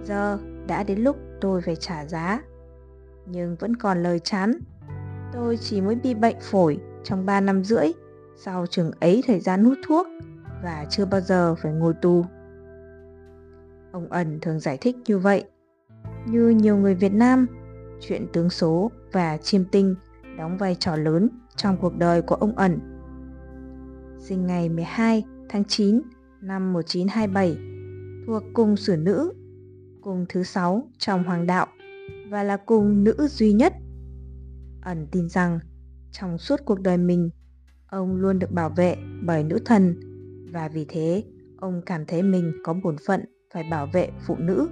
Giờ 0.05 0.39
đã 0.67 0.83
đến 0.83 0.99
lúc 0.99 1.17
tôi 1.41 1.61
phải 1.61 1.77
trả 1.77 2.05
giá. 2.05 2.43
Nhưng 3.27 3.57
vẫn 3.57 3.77
còn 3.77 4.03
lời 4.03 4.19
chán. 4.19 4.53
Tôi 5.33 5.57
chỉ 5.57 5.81
mới 5.81 5.95
bị 5.95 6.15
bệnh 6.15 6.37
phổi 6.41 6.79
trong 7.05 7.27
3 7.27 7.41
năm 7.41 7.65
rưỡi 7.65 7.87
sau 8.37 8.67
chừng 8.67 8.91
ấy 9.01 9.23
thời 9.27 9.41
gian 9.41 9.65
hút 9.65 9.79
thuốc 9.87 10.07
và 10.63 10.87
chưa 10.91 11.05
bao 11.05 11.21
giờ 11.21 11.55
phải 11.55 11.73
ngồi 11.73 11.95
tù. 12.03 12.25
Ông 13.93 14.09
ẩn 14.09 14.41
thường 14.41 14.61
giải 14.61 14.79
thích 14.81 14.97
như 15.07 15.19
vậy. 15.19 15.45
Như 16.27 16.49
nhiều 16.49 16.77
người 16.77 16.95
Việt 16.95 17.13
Nam, 17.13 17.47
chuyện 18.01 18.27
tướng 18.33 18.51
số 18.51 18.91
và 19.13 19.37
chiêm 19.37 19.65
tinh 19.65 19.95
đóng 20.39 20.59
vai 20.59 20.75
trò 20.75 20.97
lớn 20.97 21.29
trong 21.63 21.77
cuộc 21.81 21.97
đời 21.99 22.23
của 22.23 22.35
ông 22.35 22.57
ẩn. 22.57 22.79
Sinh 24.19 24.47
ngày 24.47 24.69
12 24.69 25.25
tháng 25.49 25.65
9 25.65 26.01
năm 26.41 26.73
1927, 26.73 27.57
thuộc 28.27 28.43
cung 28.55 28.77
sử 28.77 28.97
nữ, 28.97 29.33
cung 30.01 30.27
thứ 30.29 30.43
sáu 30.43 30.91
trong 30.99 31.25
hoàng 31.25 31.47
đạo 31.47 31.67
và 32.31 32.43
là 32.43 32.57
cung 32.57 33.05
nữ 33.05 33.15
duy 33.29 33.53
nhất. 33.53 33.73
Ẩn 34.83 35.07
tin 35.13 35.29
rằng 35.29 35.59
trong 36.11 36.39
suốt 36.39 36.61
cuộc 36.65 36.81
đời 36.81 36.97
mình, 36.97 37.31
ông 37.87 38.17
luôn 38.17 38.39
được 38.39 38.51
bảo 38.51 38.71
vệ 38.77 38.97
bởi 39.23 39.45
nữ 39.45 39.59
thần 39.65 40.01
và 40.53 40.69
vì 40.69 40.85
thế 40.89 41.25
ông 41.59 41.83
cảm 41.87 42.07
thấy 42.07 42.23
mình 42.23 42.53
có 42.65 42.75
bổn 42.85 42.97
phận 43.07 43.25
phải 43.55 43.65
bảo 43.71 43.89
vệ 43.93 44.11
phụ 44.27 44.37
nữ. 44.39 44.69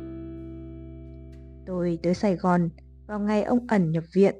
Tôi 1.66 1.98
tới 2.02 2.14
Sài 2.14 2.36
Gòn 2.36 2.68
vào 3.06 3.20
ngày 3.20 3.42
ông 3.42 3.66
ẩn 3.68 3.90
nhập 3.90 4.04
viện. 4.14 4.34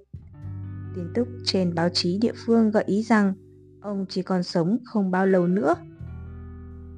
Tin 0.95 1.05
tức 1.15 1.29
trên 1.45 1.75
báo 1.75 1.89
chí 1.89 2.19
địa 2.19 2.33
phương 2.47 2.71
gợi 2.71 2.85
ý 2.87 3.03
rằng 3.03 3.35
ông 3.81 4.07
chỉ 4.09 4.23
còn 4.23 4.43
sống 4.43 4.79
không 4.85 5.11
bao 5.11 5.27
lâu 5.27 5.47
nữa. 5.47 5.75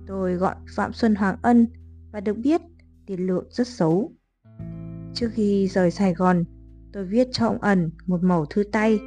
Tôi 0.07 0.35
gọi 0.35 0.55
Phạm 0.77 0.93
Xuân 0.93 1.15
Hoàng 1.15 1.37
Ân 1.43 1.67
và 2.13 2.21
được 2.21 2.37
biết 2.37 2.61
tiền 3.07 3.27
lượng 3.27 3.47
rất 3.51 3.67
xấu. 3.67 4.13
Trước 5.15 5.29
khi 5.33 5.69
rời 5.69 5.91
Sài 5.91 6.15
Gòn, 6.15 6.45
tôi 6.93 7.05
viết 7.05 7.29
cho 7.33 7.47
ông 7.47 7.59
ẩn 7.59 7.91
một 8.07 8.23
mẩu 8.23 8.47
thư 8.47 8.63
tay, 8.73 9.01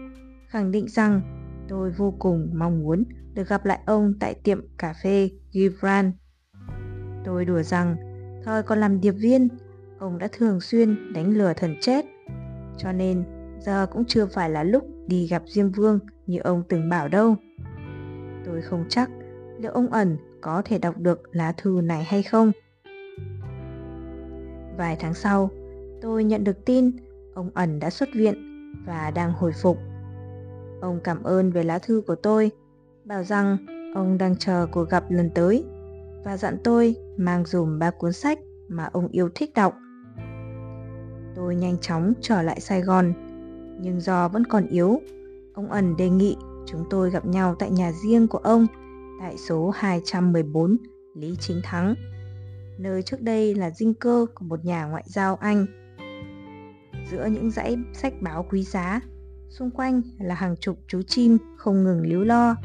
khẳng 0.47 0.71
định 0.71 0.87
rằng 0.89 1.21
tôi 1.69 1.91
vô 1.91 2.13
cùng 2.19 2.49
mong 2.53 2.83
muốn 2.83 3.03
được 3.33 3.47
gặp 3.47 3.65
lại 3.65 3.79
ông 3.85 4.13
tại 4.19 4.35
tiệm 4.43 4.61
cà 4.77 4.93
phê 5.03 5.29
Gibran. 5.51 6.11
Tôi 7.25 7.45
đùa 7.45 7.61
rằng, 7.61 7.95
thời 8.43 8.63
còn 8.63 8.79
làm 8.79 9.01
điệp 9.01 9.11
viên, 9.11 9.47
ông 9.99 10.17
đã 10.17 10.27
thường 10.31 10.61
xuyên 10.61 11.13
đánh 11.13 11.37
lừa 11.37 11.53
thần 11.53 11.75
chết. 11.81 12.05
Cho 12.77 12.91
nên, 12.91 13.23
giờ 13.65 13.85
cũng 13.91 14.05
chưa 14.07 14.25
phải 14.25 14.49
là 14.49 14.63
lúc 14.63 14.83
đi 15.07 15.27
gặp 15.27 15.43
Diêm 15.45 15.71
Vương 15.71 15.99
như 16.27 16.39
ông 16.39 16.63
từng 16.69 16.89
bảo 16.89 17.07
đâu. 17.07 17.35
Tôi 18.45 18.61
không 18.61 18.85
chắc 18.89 19.09
liệu 19.59 19.71
ông 19.71 19.89
ẩn 19.89 20.17
có 20.41 20.61
thể 20.65 20.77
đọc 20.77 20.97
được 20.97 21.21
lá 21.31 21.51
thư 21.51 21.81
này 21.83 22.03
hay 22.03 22.23
không. 22.23 22.51
Vài 24.77 24.97
tháng 24.99 25.13
sau, 25.13 25.49
tôi 26.01 26.23
nhận 26.23 26.43
được 26.43 26.65
tin 26.65 26.91
ông 27.33 27.49
ẩn 27.53 27.79
đã 27.79 27.89
xuất 27.89 28.09
viện 28.15 28.35
và 28.85 29.11
đang 29.11 29.31
hồi 29.31 29.51
phục. 29.61 29.77
Ông 30.81 30.99
cảm 31.03 31.23
ơn 31.23 31.51
về 31.51 31.63
lá 31.63 31.79
thư 31.79 32.01
của 32.07 32.15
tôi, 32.15 32.51
bảo 33.05 33.23
rằng 33.23 33.57
ông 33.95 34.17
đang 34.17 34.35
chờ 34.35 34.67
cuộc 34.71 34.89
gặp 34.89 35.11
lần 35.11 35.29
tới 35.29 35.65
và 36.23 36.37
dặn 36.37 36.57
tôi 36.63 36.95
mang 37.17 37.45
dùm 37.45 37.79
ba 37.79 37.91
cuốn 37.91 38.13
sách 38.13 38.39
mà 38.67 38.89
ông 38.93 39.07
yêu 39.07 39.29
thích 39.35 39.51
đọc. 39.55 39.73
Tôi 41.35 41.55
nhanh 41.55 41.77
chóng 41.81 42.13
trở 42.21 42.41
lại 42.41 42.59
Sài 42.59 42.81
Gòn, 42.81 43.13
nhưng 43.79 44.01
do 44.01 44.27
vẫn 44.27 44.45
còn 44.45 44.67
yếu, 44.67 45.01
ông 45.53 45.71
ẩn 45.71 45.97
đề 45.97 46.09
nghị 46.09 46.35
chúng 46.65 46.83
tôi 46.89 47.11
gặp 47.11 47.25
nhau 47.25 47.55
tại 47.59 47.71
nhà 47.71 47.91
riêng 47.91 48.27
của 48.27 48.37
ông 48.37 48.67
tại 49.19 49.37
số 49.37 49.69
214 49.69 50.77
Lý 51.15 51.35
Chính 51.39 51.61
Thắng, 51.63 51.95
nơi 52.77 53.01
trước 53.01 53.21
đây 53.21 53.55
là 53.55 53.71
dinh 53.71 53.93
cơ 53.93 54.25
của 54.35 54.45
một 54.45 54.65
nhà 54.65 54.85
ngoại 54.85 55.03
giao 55.07 55.35
Anh. 55.35 55.65
Giữa 57.11 57.25
những 57.25 57.51
dãy 57.51 57.77
sách 57.93 58.13
báo 58.21 58.45
quý 58.49 58.63
giá, 58.63 59.01
xung 59.49 59.71
quanh 59.71 60.01
là 60.19 60.35
hàng 60.35 60.55
chục 60.59 60.77
chú 60.87 61.01
chim 61.01 61.37
không 61.57 61.83
ngừng 61.83 62.01
líu 62.01 62.23
lo. 62.23 62.55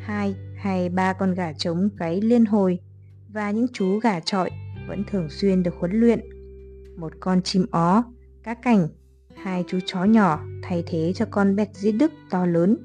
Hai 0.00 0.36
hay 0.56 0.88
ba 0.88 1.12
con 1.12 1.34
gà 1.34 1.52
trống 1.52 1.88
gáy 1.98 2.20
liên 2.20 2.44
hồi 2.44 2.78
và 3.28 3.50
những 3.50 3.66
chú 3.72 3.98
gà 3.98 4.20
trọi 4.20 4.50
vẫn 4.88 5.04
thường 5.10 5.28
xuyên 5.30 5.62
được 5.62 5.74
huấn 5.78 5.92
luyện. 5.92 6.20
Một 6.96 7.12
con 7.20 7.42
chim 7.42 7.66
ó, 7.70 8.04
cá 8.42 8.54
cảnh, 8.54 8.88
hai 9.42 9.64
chú 9.68 9.78
chó 9.86 10.04
nhỏ 10.04 10.44
thay 10.62 10.84
thế 10.86 11.12
cho 11.14 11.26
con 11.30 11.56
bẹt 11.56 11.68
giết 11.74 11.92
đức 11.92 12.12
to 12.30 12.46
lớn 12.46 12.76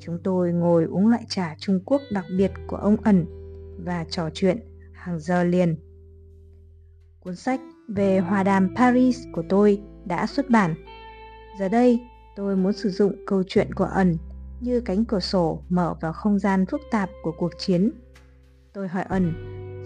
Chúng 0.00 0.18
tôi 0.24 0.52
ngồi 0.52 0.84
uống 0.84 1.08
loại 1.08 1.24
trà 1.28 1.54
Trung 1.58 1.80
Quốc 1.84 2.02
đặc 2.10 2.24
biệt 2.38 2.52
của 2.66 2.76
ông 2.76 2.96
ẩn 3.02 3.26
và 3.84 4.04
trò 4.10 4.30
chuyện 4.34 4.58
hàng 4.92 5.20
giờ 5.20 5.44
liền. 5.44 5.76
Cuốn 7.20 7.36
sách 7.36 7.60
về 7.88 8.18
hòa 8.18 8.42
đàm 8.42 8.74
Paris 8.76 9.24
của 9.32 9.42
tôi 9.48 9.82
đã 10.04 10.26
xuất 10.26 10.50
bản. 10.50 10.74
Giờ 11.60 11.68
đây, 11.68 12.00
tôi 12.36 12.56
muốn 12.56 12.72
sử 12.72 12.90
dụng 12.90 13.12
câu 13.26 13.42
chuyện 13.46 13.74
của 13.74 13.84
ẩn 13.84 14.16
như 14.60 14.80
cánh 14.80 15.04
cửa 15.04 15.20
sổ 15.20 15.62
mở 15.68 15.94
vào 16.00 16.12
không 16.12 16.38
gian 16.38 16.66
phức 16.66 16.80
tạp 16.90 17.10
của 17.22 17.32
cuộc 17.38 17.52
chiến. 17.58 17.90
Tôi 18.72 18.88
hỏi 18.88 19.04
ẩn, 19.08 19.32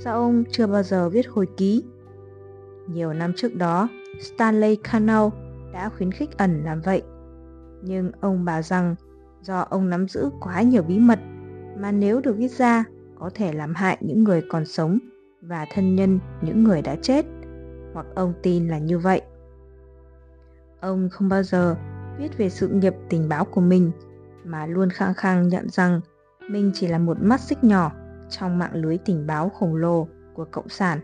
sao 0.05 0.15
ông 0.15 0.45
chưa 0.51 0.67
bao 0.67 0.83
giờ 0.83 1.09
viết 1.09 1.29
hồi 1.29 1.47
ký? 1.57 1.85
Nhiều 2.89 3.13
năm 3.13 3.33
trước 3.37 3.55
đó, 3.55 3.89
Stanley 4.21 4.77
Cannell 4.77 5.29
đã 5.73 5.89
khuyến 5.89 6.13
khích 6.13 6.39
ẩn 6.39 6.65
làm 6.65 6.81
vậy. 6.81 7.03
Nhưng 7.83 8.13
ông 8.21 8.45
bảo 8.45 8.63
rằng 8.63 8.95
do 9.43 9.61
ông 9.61 9.91
nắm 9.91 10.09
giữ 10.09 10.31
quá 10.41 10.63
nhiều 10.63 10.83
bí 10.83 10.99
mật 10.99 11.19
mà 11.79 11.93
nếu 11.93 12.21
được 12.21 12.37
viết 12.37 12.51
ra 12.51 12.85
có 13.19 13.31
thể 13.35 13.53
làm 13.53 13.75
hại 13.75 13.97
những 14.01 14.25
người 14.25 14.43
còn 14.51 14.65
sống 14.65 14.99
và 15.41 15.67
thân 15.75 15.97
nhân 15.97 16.19
những 16.43 16.65
người 16.65 16.83
đã 16.83 16.97
chết, 17.03 17.27
hoặc 17.95 18.07
ông 18.15 18.33
tin 18.43 18.69
là 18.69 18.79
như 18.79 18.99
vậy 18.99 19.23
ông 20.81 21.09
không 21.13 21.29
bao 21.29 21.43
giờ 21.43 21.77
viết 22.19 22.39
về 22.39 22.49
sự 22.49 22.69
nghiệp 22.69 22.95
tình 23.09 23.29
báo 23.29 23.45
của 23.45 23.61
mình, 23.61 23.91
mà 24.45 24.67
luôn 24.67 24.91
khăng 24.91 25.15
khăng 25.15 25.49
nhận 25.49 25.69
rằng 25.69 26.01
mình 26.51 26.71
chỉ 26.75 26.87
là 26.87 26.99
một 26.99 27.17
mắt 27.21 27.41
xích 27.41 27.65
nhỏ 27.65 27.93
trong 28.29 28.59
mạng 28.59 28.75
lưới 28.75 28.99
tình 28.99 29.27
báo 29.27 29.49
khổng 29.49 29.77
lồ 29.77 30.09
của 30.35 30.45
cộng 30.51 30.69
sản 30.69 31.01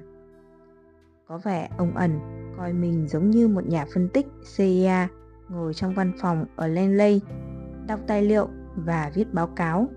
có 1.28 1.38
vẻ 1.38 1.68
ông 1.78 1.96
ẩn 1.96 2.36
coi 2.57 2.73
mình 2.73 3.09
giống 3.09 3.31
như 3.31 3.49
một 3.49 3.67
nhà 3.67 3.87
phân 3.95 4.09
tích 4.09 4.27
CIA 4.57 5.09
ngồi 5.49 5.75
trong 5.75 5.95
văn 5.95 6.13
phòng 6.21 6.45
ở 6.57 6.67
Lenley, 6.67 7.21
đọc 7.87 8.01
tài 8.07 8.23
liệu 8.23 8.49
và 8.77 9.11
viết 9.15 9.35
báo 9.35 9.47
cáo. 9.47 9.89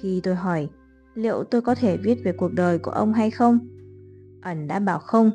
Khi 0.00 0.20
tôi 0.22 0.34
hỏi 0.34 0.68
liệu 1.14 1.44
tôi 1.44 1.60
có 1.60 1.74
thể 1.74 1.96
viết 1.96 2.18
về 2.24 2.32
cuộc 2.32 2.52
đời 2.52 2.78
của 2.78 2.90
ông 2.90 3.12
hay 3.12 3.30
không, 3.30 3.58
ẩn 4.42 4.66
đã 4.66 4.78
bảo 4.78 4.98
không. 4.98 5.30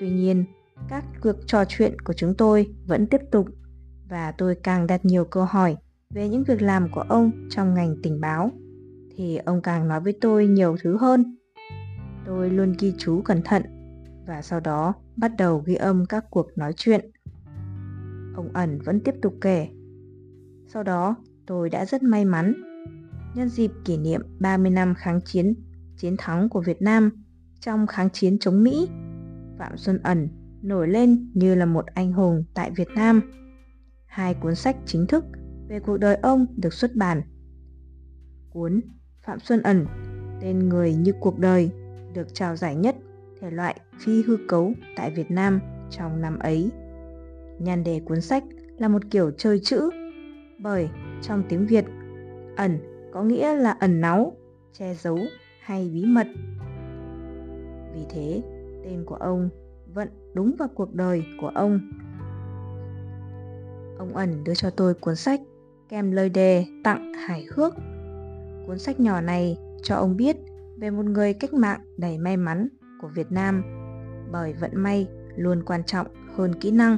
Tuy 0.00 0.10
nhiên, 0.10 0.44
các 0.88 1.04
cuộc 1.22 1.36
trò 1.46 1.64
chuyện 1.68 2.00
của 2.00 2.12
chúng 2.12 2.34
tôi 2.34 2.74
vẫn 2.86 3.06
tiếp 3.06 3.20
tục 3.30 3.46
và 4.08 4.32
tôi 4.32 4.54
càng 4.54 4.86
đặt 4.86 5.04
nhiều 5.04 5.24
câu 5.24 5.44
hỏi 5.44 5.76
về 6.14 6.28
những 6.28 6.44
việc 6.44 6.62
làm 6.62 6.88
của 6.92 7.04
ông 7.08 7.30
trong 7.50 7.74
ngành 7.74 7.96
tình 8.02 8.20
báo. 8.20 8.50
thì 9.16 9.36
ông 9.36 9.62
càng 9.62 9.88
nói 9.88 10.00
với 10.00 10.14
tôi 10.20 10.46
nhiều 10.46 10.76
thứ 10.82 10.96
hơn. 10.96 11.36
Tôi 12.26 12.50
luôn 12.50 12.74
ghi 12.78 12.94
chú 12.98 13.22
cẩn 13.22 13.42
thận 13.42 13.62
và 14.30 14.42
sau 14.42 14.60
đó 14.60 14.94
bắt 15.16 15.32
đầu 15.38 15.62
ghi 15.66 15.74
âm 15.74 16.06
các 16.06 16.24
cuộc 16.30 16.58
nói 16.58 16.72
chuyện. 16.76 17.10
Ông 18.34 18.48
ẩn 18.52 18.78
vẫn 18.84 19.00
tiếp 19.00 19.14
tục 19.22 19.34
kể. 19.40 19.68
Sau 20.66 20.82
đó, 20.82 21.16
tôi 21.46 21.70
đã 21.70 21.84
rất 21.84 22.02
may 22.02 22.24
mắn. 22.24 22.54
Nhân 23.34 23.48
dịp 23.48 23.70
kỷ 23.84 23.96
niệm 23.96 24.20
30 24.40 24.70
năm 24.70 24.94
kháng 24.94 25.20
chiến, 25.20 25.54
chiến 25.96 26.16
thắng 26.18 26.48
của 26.48 26.60
Việt 26.60 26.82
Nam 26.82 27.10
trong 27.60 27.86
kháng 27.86 28.10
chiến 28.10 28.38
chống 28.38 28.62
Mỹ, 28.62 28.88
Phạm 29.58 29.76
Xuân 29.76 29.98
Ẩn 30.02 30.28
nổi 30.62 30.88
lên 30.88 31.30
như 31.34 31.54
là 31.54 31.66
một 31.66 31.86
anh 31.86 32.12
hùng 32.12 32.44
tại 32.54 32.70
Việt 32.70 32.88
Nam. 32.94 33.20
Hai 34.06 34.34
cuốn 34.34 34.54
sách 34.54 34.76
chính 34.86 35.06
thức 35.06 35.24
về 35.68 35.80
cuộc 35.80 35.96
đời 35.96 36.16
ông 36.16 36.46
được 36.56 36.72
xuất 36.72 36.96
bản. 36.96 37.22
Cuốn 38.50 38.80
Phạm 39.22 39.40
Xuân 39.40 39.62
Ẩn, 39.62 39.86
tên 40.40 40.68
người 40.68 40.94
như 40.94 41.12
cuộc 41.20 41.38
đời, 41.38 41.70
được 42.14 42.34
trao 42.34 42.56
giải 42.56 42.76
nhất 42.76 42.96
thể 43.40 43.50
loại 43.50 43.80
phi 43.98 44.22
hư 44.22 44.36
cấu 44.48 44.72
tại 44.96 45.10
Việt 45.10 45.30
Nam 45.30 45.60
trong 45.90 46.20
năm 46.20 46.38
ấy. 46.38 46.70
Nhan 47.58 47.84
đề 47.84 48.00
cuốn 48.04 48.20
sách 48.20 48.44
là 48.78 48.88
một 48.88 49.02
kiểu 49.10 49.30
chơi 49.30 49.58
chữ, 49.58 49.90
bởi 50.58 50.88
trong 51.22 51.42
tiếng 51.48 51.66
Việt, 51.66 51.84
ẩn 52.56 52.78
có 53.12 53.22
nghĩa 53.22 53.54
là 53.54 53.70
ẩn 53.70 54.00
náu, 54.00 54.36
che 54.72 54.94
giấu 54.94 55.18
hay 55.60 55.90
bí 55.94 56.04
mật. 56.04 56.26
Vì 57.94 58.06
thế, 58.10 58.42
tên 58.84 59.04
của 59.04 59.14
ông 59.14 59.48
vẫn 59.94 60.08
đúng 60.34 60.54
vào 60.58 60.68
cuộc 60.74 60.94
đời 60.94 61.24
của 61.40 61.48
ông. 61.48 61.80
Ông 63.98 64.16
ẩn 64.16 64.44
đưa 64.44 64.54
cho 64.54 64.70
tôi 64.70 64.94
cuốn 64.94 65.16
sách 65.16 65.40
kèm 65.88 66.10
lời 66.10 66.28
đề 66.28 66.64
tặng 66.84 67.12
hài 67.12 67.46
hước. 67.54 67.74
Cuốn 68.66 68.78
sách 68.78 69.00
nhỏ 69.00 69.20
này 69.20 69.58
cho 69.82 69.96
ông 69.96 70.16
biết 70.16 70.36
về 70.76 70.90
một 70.90 71.04
người 71.04 71.34
cách 71.34 71.54
mạng 71.54 71.80
đầy 71.96 72.18
may 72.18 72.36
mắn 72.36 72.68
của 73.00 73.08
Việt 73.08 73.32
Nam 73.32 73.62
bởi 74.32 74.52
vận 74.52 74.70
may 74.74 75.08
luôn 75.36 75.62
quan 75.62 75.84
trọng 75.84 76.06
hơn 76.36 76.54
kỹ 76.60 76.70
năng. 76.70 76.96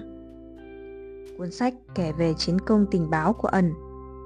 Cuốn 1.39 1.51
sách 1.51 1.75
kể 1.95 2.13
về 2.13 2.35
chiến 2.39 2.59
công 2.59 2.87
tình 2.91 3.11
báo 3.11 3.33
của 3.33 3.49
ẩn 3.49 3.73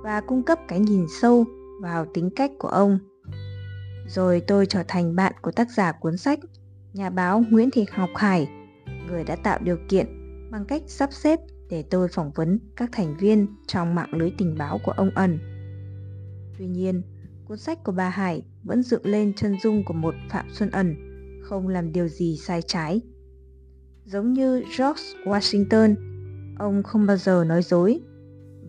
và 0.05 0.21
cung 0.21 0.43
cấp 0.43 0.59
cái 0.69 0.81
nhìn 0.81 1.07
sâu 1.21 1.45
vào 1.83 2.07
tính 2.15 2.31
cách 2.37 2.51
của 2.59 2.69
ông. 2.69 2.99
Rồi 4.09 4.43
tôi 4.47 4.67
trở 4.67 4.83
thành 4.89 5.17
bạn 5.17 5.33
của 5.43 5.51
tác 5.53 5.71
giả 5.71 5.93
cuốn 5.93 6.17
sách, 6.17 6.39
nhà 6.93 7.11
báo 7.11 7.43
Nguyễn 7.51 7.71
Thị 7.71 7.87
Ngọc 7.97 8.11
Hải, 8.17 8.49
người 9.09 9.25
đã 9.25 9.37
tạo 9.37 9.59
điều 9.63 9.79
kiện 9.89 10.07
bằng 10.51 10.65
cách 10.65 10.83
sắp 10.87 11.13
xếp 11.13 11.41
để 11.71 11.85
tôi 11.91 12.09
phỏng 12.09 12.31
vấn 12.35 12.59
các 12.77 12.89
thành 12.93 13.17
viên 13.17 13.47
trong 13.67 13.95
mạng 13.95 14.11
lưới 14.13 14.33
tình 14.39 14.59
báo 14.59 14.79
của 14.85 14.93
ông 14.93 15.11
ẩn. 15.15 15.39
Tuy 16.59 16.67
nhiên, 16.67 17.03
cuốn 17.49 17.59
sách 17.59 17.85
của 17.85 17.93
bà 17.93 18.09
Hải 18.09 18.43
vẫn 18.65 18.83
dựng 18.83 19.07
lên 19.07 19.33
chân 19.37 19.57
dung 19.63 19.85
của 19.85 19.95
một 19.95 20.15
Phạm 20.31 20.47
Xuân 20.51 20.71
ẩn 20.71 21.06
không 21.49 21.69
làm 21.69 21.93
điều 21.93 22.09
gì 22.09 22.37
sai 22.37 22.63
trái. 22.63 23.01
Giống 24.05 24.33
như 24.33 24.63
George 24.79 25.03
Washington, 25.25 25.95
ông 26.59 26.83
không 26.83 27.07
bao 27.07 27.17
giờ 27.17 27.45
nói 27.47 27.63
dối. 27.63 28.01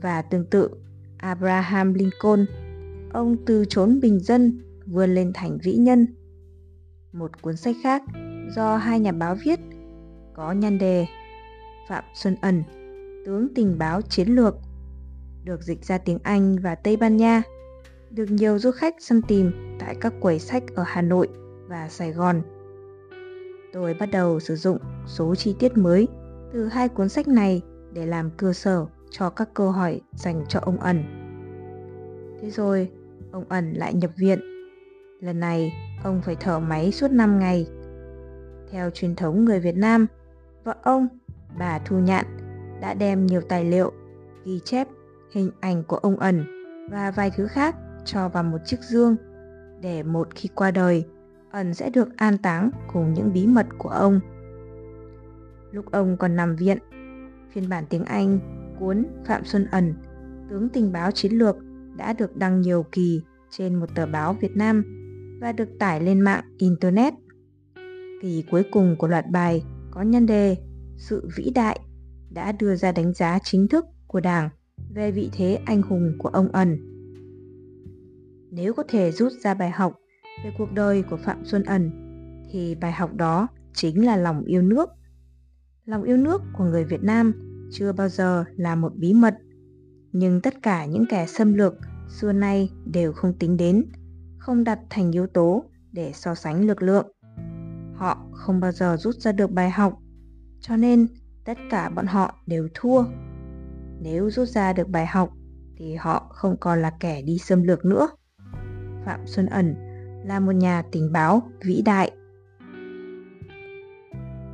Và 0.02 0.22
tương 0.22 0.46
tự, 0.46 0.70
Abraham 1.18 1.94
Lincoln, 1.94 2.46
ông 3.14 3.46
từ 3.46 3.66
chốn 3.70 4.00
bình 4.00 4.20
dân 4.20 4.62
vươn 4.86 5.16
lên 5.16 5.32
thành 5.34 5.58
vĩ 5.64 5.74
nhân. 5.74 6.08
Một 7.12 7.42
cuốn 7.42 7.58
sách 7.58 7.76
khác 7.84 8.02
do 8.56 8.78
hai 8.78 9.00
nhà 9.00 9.12
báo 9.12 9.38
viết 9.46 9.60
có 10.34 10.52
nhan 10.52 10.78
đề 10.78 11.06
Phạm 11.90 12.04
Xuân 12.16 12.36
Ẩn, 12.42 12.64
tướng 13.26 13.48
tình 13.56 13.78
báo 13.78 14.02
chiến 14.02 14.28
lược, 14.28 14.56
được 15.44 15.62
dịch 15.62 15.86
ra 15.86 15.98
tiếng 15.98 16.20
Anh 16.24 16.56
và 16.62 16.76
Tây 16.76 16.98
Ban 16.98 17.18
Nha, 17.18 17.44
được 18.12 18.32
nhiều 18.32 18.60
du 18.60 18.72
khách 18.72 18.96
săn 19.00 19.22
tìm 19.22 19.52
tại 19.80 19.96
các 20.02 20.14
quầy 20.20 20.40
sách 20.40 20.64
ở 20.76 20.84
Hà 20.88 21.02
Nội 21.02 21.28
và 21.68 21.90
Sài 21.90 22.12
Gòn 22.12 22.42
tôi 23.78 23.94
bắt 23.94 24.10
đầu 24.12 24.40
sử 24.40 24.56
dụng 24.56 24.78
số 25.06 25.36
chi 25.36 25.56
tiết 25.60 25.78
mới 25.78 26.08
từ 26.54 26.68
hai 26.68 26.90
cuốn 26.90 27.10
sách 27.10 27.28
này 27.28 27.62
để 27.94 28.06
làm 28.06 28.30
cơ 28.38 28.54
sở 28.54 28.86
cho 29.12 29.30
các 29.30 29.50
câu 29.54 29.72
hỏi 29.72 30.02
dành 30.16 30.46
cho 30.48 30.60
ông 30.64 30.80
ẩn. 30.80 31.04
Thế 32.42 32.50
rồi, 32.50 32.92
ông 33.32 33.46
ẩn 33.50 33.74
lại 33.74 33.94
nhập 33.94 34.12
viện. 34.18 34.40
Lần 35.22 35.40
này, 35.40 35.74
ông 36.04 36.22
phải 36.22 36.36
thở 36.40 36.60
máy 36.60 36.92
suốt 36.92 37.12
5 37.12 37.40
ngày. 37.40 37.68
Theo 38.72 38.90
truyền 38.90 39.16
thống 39.16 39.46
người 39.46 39.60
Việt 39.60 39.76
Nam, 39.76 40.08
vợ 40.64 40.76
ông, 40.84 41.08
bà 41.60 41.80
Thu 41.80 42.00
Nhạn, 42.00 42.26
đã 42.82 42.94
đem 42.94 43.26
nhiều 43.26 43.42
tài 43.42 43.66
liệu, 43.66 43.92
ghi 44.46 44.60
chép, 44.66 44.88
hình 45.32 45.52
ảnh 45.60 45.84
của 45.84 45.98
ông 45.98 46.20
ẩn 46.20 46.46
và 46.92 47.12
vài 47.12 47.32
thứ 47.38 47.48
khác 47.48 47.76
cho 48.06 48.30
vào 48.30 48.44
một 48.44 48.60
chiếc 48.66 48.80
dương 48.80 49.16
để 49.82 50.04
một 50.04 50.28
khi 50.36 50.50
qua 50.56 50.72
đời 50.72 51.06
ẩn 51.52 51.74
sẽ 51.74 51.90
được 51.90 52.18
an 52.18 52.38
táng 52.38 52.72
cùng 52.94 53.14
những 53.14 53.34
bí 53.34 53.48
mật 53.48 53.68
của 53.78 53.90
ông. 53.90 54.20
Lúc 55.72 55.92
ông 55.92 56.18
còn 56.18 56.36
nằm 56.36 56.56
viện, 56.56 56.78
phiên 57.52 57.70
bản 57.70 57.84
tiếng 57.90 58.06
Anh 58.06 58.40
cuốn 58.80 59.06
Phạm 59.26 59.46
Xuân 59.46 59.68
Ẩn, 59.72 59.94
tướng 60.50 60.70
tình 60.70 60.92
báo 60.92 61.12
chiến 61.12 61.32
lược 61.34 61.56
đã 61.98 62.14
được 62.14 62.38
đăng 62.38 62.62
nhiều 62.62 62.86
kỳ 62.92 63.22
trên 63.50 63.76
một 63.76 63.96
tờ 63.96 64.06
báo 64.06 64.34
Việt 64.34 64.56
Nam 64.56 64.84
và 65.42 65.52
được 65.52 65.70
tải 65.80 66.02
lên 66.02 66.22
mạng 66.22 66.44
Internet. 66.58 67.14
Kỳ 68.22 68.44
cuối 68.52 68.64
cùng 68.72 68.96
của 69.00 69.08
loạt 69.08 69.26
bài 69.32 69.64
có 69.92 70.02
nhân 70.02 70.26
đề 70.26 70.58
Sự 70.98 71.28
vĩ 71.36 71.52
đại 71.56 71.80
đã 72.30 72.52
đưa 72.52 72.76
ra 72.76 72.92
đánh 72.92 73.14
giá 73.14 73.40
chính 73.44 73.68
thức 73.68 73.86
của 74.08 74.20
Đảng 74.20 74.50
về 74.90 75.12
vị 75.12 75.30
thế 75.34 75.60
anh 75.66 75.82
hùng 75.82 76.14
của 76.20 76.30
ông 76.30 76.52
Ẩn. 76.52 76.78
Nếu 78.52 78.74
có 78.74 78.84
thể 78.88 79.12
rút 79.12 79.32
ra 79.44 79.54
bài 79.54 79.70
học 79.70 79.94
về 80.44 80.52
cuộc 80.58 80.72
đời 80.72 81.04
của 81.10 81.18
Phạm 81.18 81.46
Xuân 81.46 81.64
Ẩn 81.64 81.92
thì 82.52 82.76
bài 82.76 82.92
học 82.92 83.14
đó 83.14 83.48
chính 83.74 84.06
là 84.06 84.18
lòng 84.18 84.44
yêu 84.44 84.62
nước. 84.62 84.90
Lòng 85.86 86.04
yêu 86.04 86.18
nước 86.18 86.42
của 86.58 86.64
người 86.64 86.86
Việt 86.86 87.04
Nam 87.04 87.34
chưa 87.72 87.92
bao 87.94 88.10
giờ 88.10 88.46
là 88.56 88.76
một 88.76 88.96
bí 88.96 89.14
mật, 89.14 89.38
nhưng 90.12 90.42
tất 90.42 90.54
cả 90.62 90.86
những 90.86 91.06
kẻ 91.10 91.26
xâm 91.28 91.54
lược 91.54 91.74
xưa 92.10 92.32
nay 92.32 92.72
đều 92.86 93.14
không 93.14 93.34
tính 93.34 93.58
đến, 93.58 93.86
không 94.38 94.64
đặt 94.64 94.80
thành 94.90 95.12
yếu 95.12 95.28
tố 95.28 95.64
để 95.92 96.12
so 96.14 96.36
sánh 96.36 96.68
lực 96.68 96.82
lượng. 96.82 97.12
Họ 97.96 98.28
không 98.34 98.60
bao 98.60 98.72
giờ 98.72 98.98
rút 98.98 99.16
ra 99.16 99.32
được 99.32 99.52
bài 99.52 99.70
học, 99.70 99.94
cho 100.62 100.78
nên 100.78 101.08
tất 101.46 101.58
cả 101.70 101.90
bọn 101.90 102.06
họ 102.06 102.36
đều 102.46 102.68
thua. 102.74 103.04
Nếu 104.02 104.30
rút 104.30 104.48
ra 104.48 104.74
được 104.74 104.88
bài 104.88 105.06
học 105.06 105.34
thì 105.78 105.96
họ 105.96 106.28
không 106.30 106.58
còn 106.60 106.82
là 106.82 106.92
kẻ 107.00 107.22
đi 107.22 107.38
xâm 107.38 107.64
lược 107.64 107.86
nữa. 107.86 108.10
Phạm 109.06 109.20
Xuân 109.26 109.46
Ẩn 109.46 109.76
là 110.28 110.40
một 110.40 110.52
nhà 110.52 110.82
tình 110.92 111.12
báo 111.12 111.42
vĩ 111.66 111.82
đại. 111.86 112.12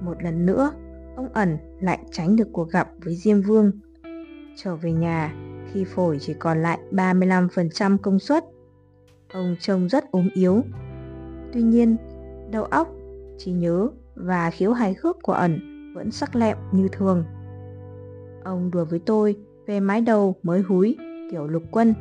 Một 0.01 0.23
lần 0.23 0.45
nữa, 0.45 0.71
ông 1.15 1.29
ẩn 1.33 1.57
lại 1.79 1.99
tránh 2.11 2.35
được 2.35 2.47
cuộc 2.51 2.69
gặp 2.69 2.89
với 3.03 3.15
Diêm 3.15 3.41
Vương. 3.41 3.71
Trở 4.55 4.75
về 4.75 4.91
nhà 4.91 5.35
khi 5.71 5.83
phổi 5.83 6.17
chỉ 6.19 6.33
còn 6.33 6.61
lại 6.61 6.79
35% 6.91 7.97
công 7.97 8.19
suất. 8.19 8.45
Ông 9.33 9.55
trông 9.59 9.89
rất 9.89 10.11
ốm 10.11 10.29
yếu. 10.33 10.61
Tuy 11.53 11.61
nhiên, 11.61 11.97
đầu 12.51 12.63
óc, 12.63 12.89
trí 13.37 13.51
nhớ 13.51 13.87
và 14.15 14.49
khiếu 14.49 14.73
hài 14.73 14.95
hước 15.01 15.17
của 15.21 15.33
ẩn 15.33 15.59
vẫn 15.95 16.11
sắc 16.11 16.35
lẹm 16.35 16.57
như 16.71 16.87
thường. 16.91 17.25
Ông 18.43 18.71
đùa 18.71 18.85
với 18.85 18.99
tôi 19.05 19.35
về 19.65 19.79
mái 19.79 20.01
đầu 20.01 20.35
mới 20.43 20.61
húi 20.61 20.97
kiểu 21.31 21.47
lục 21.47 21.63
quân, 21.71 21.93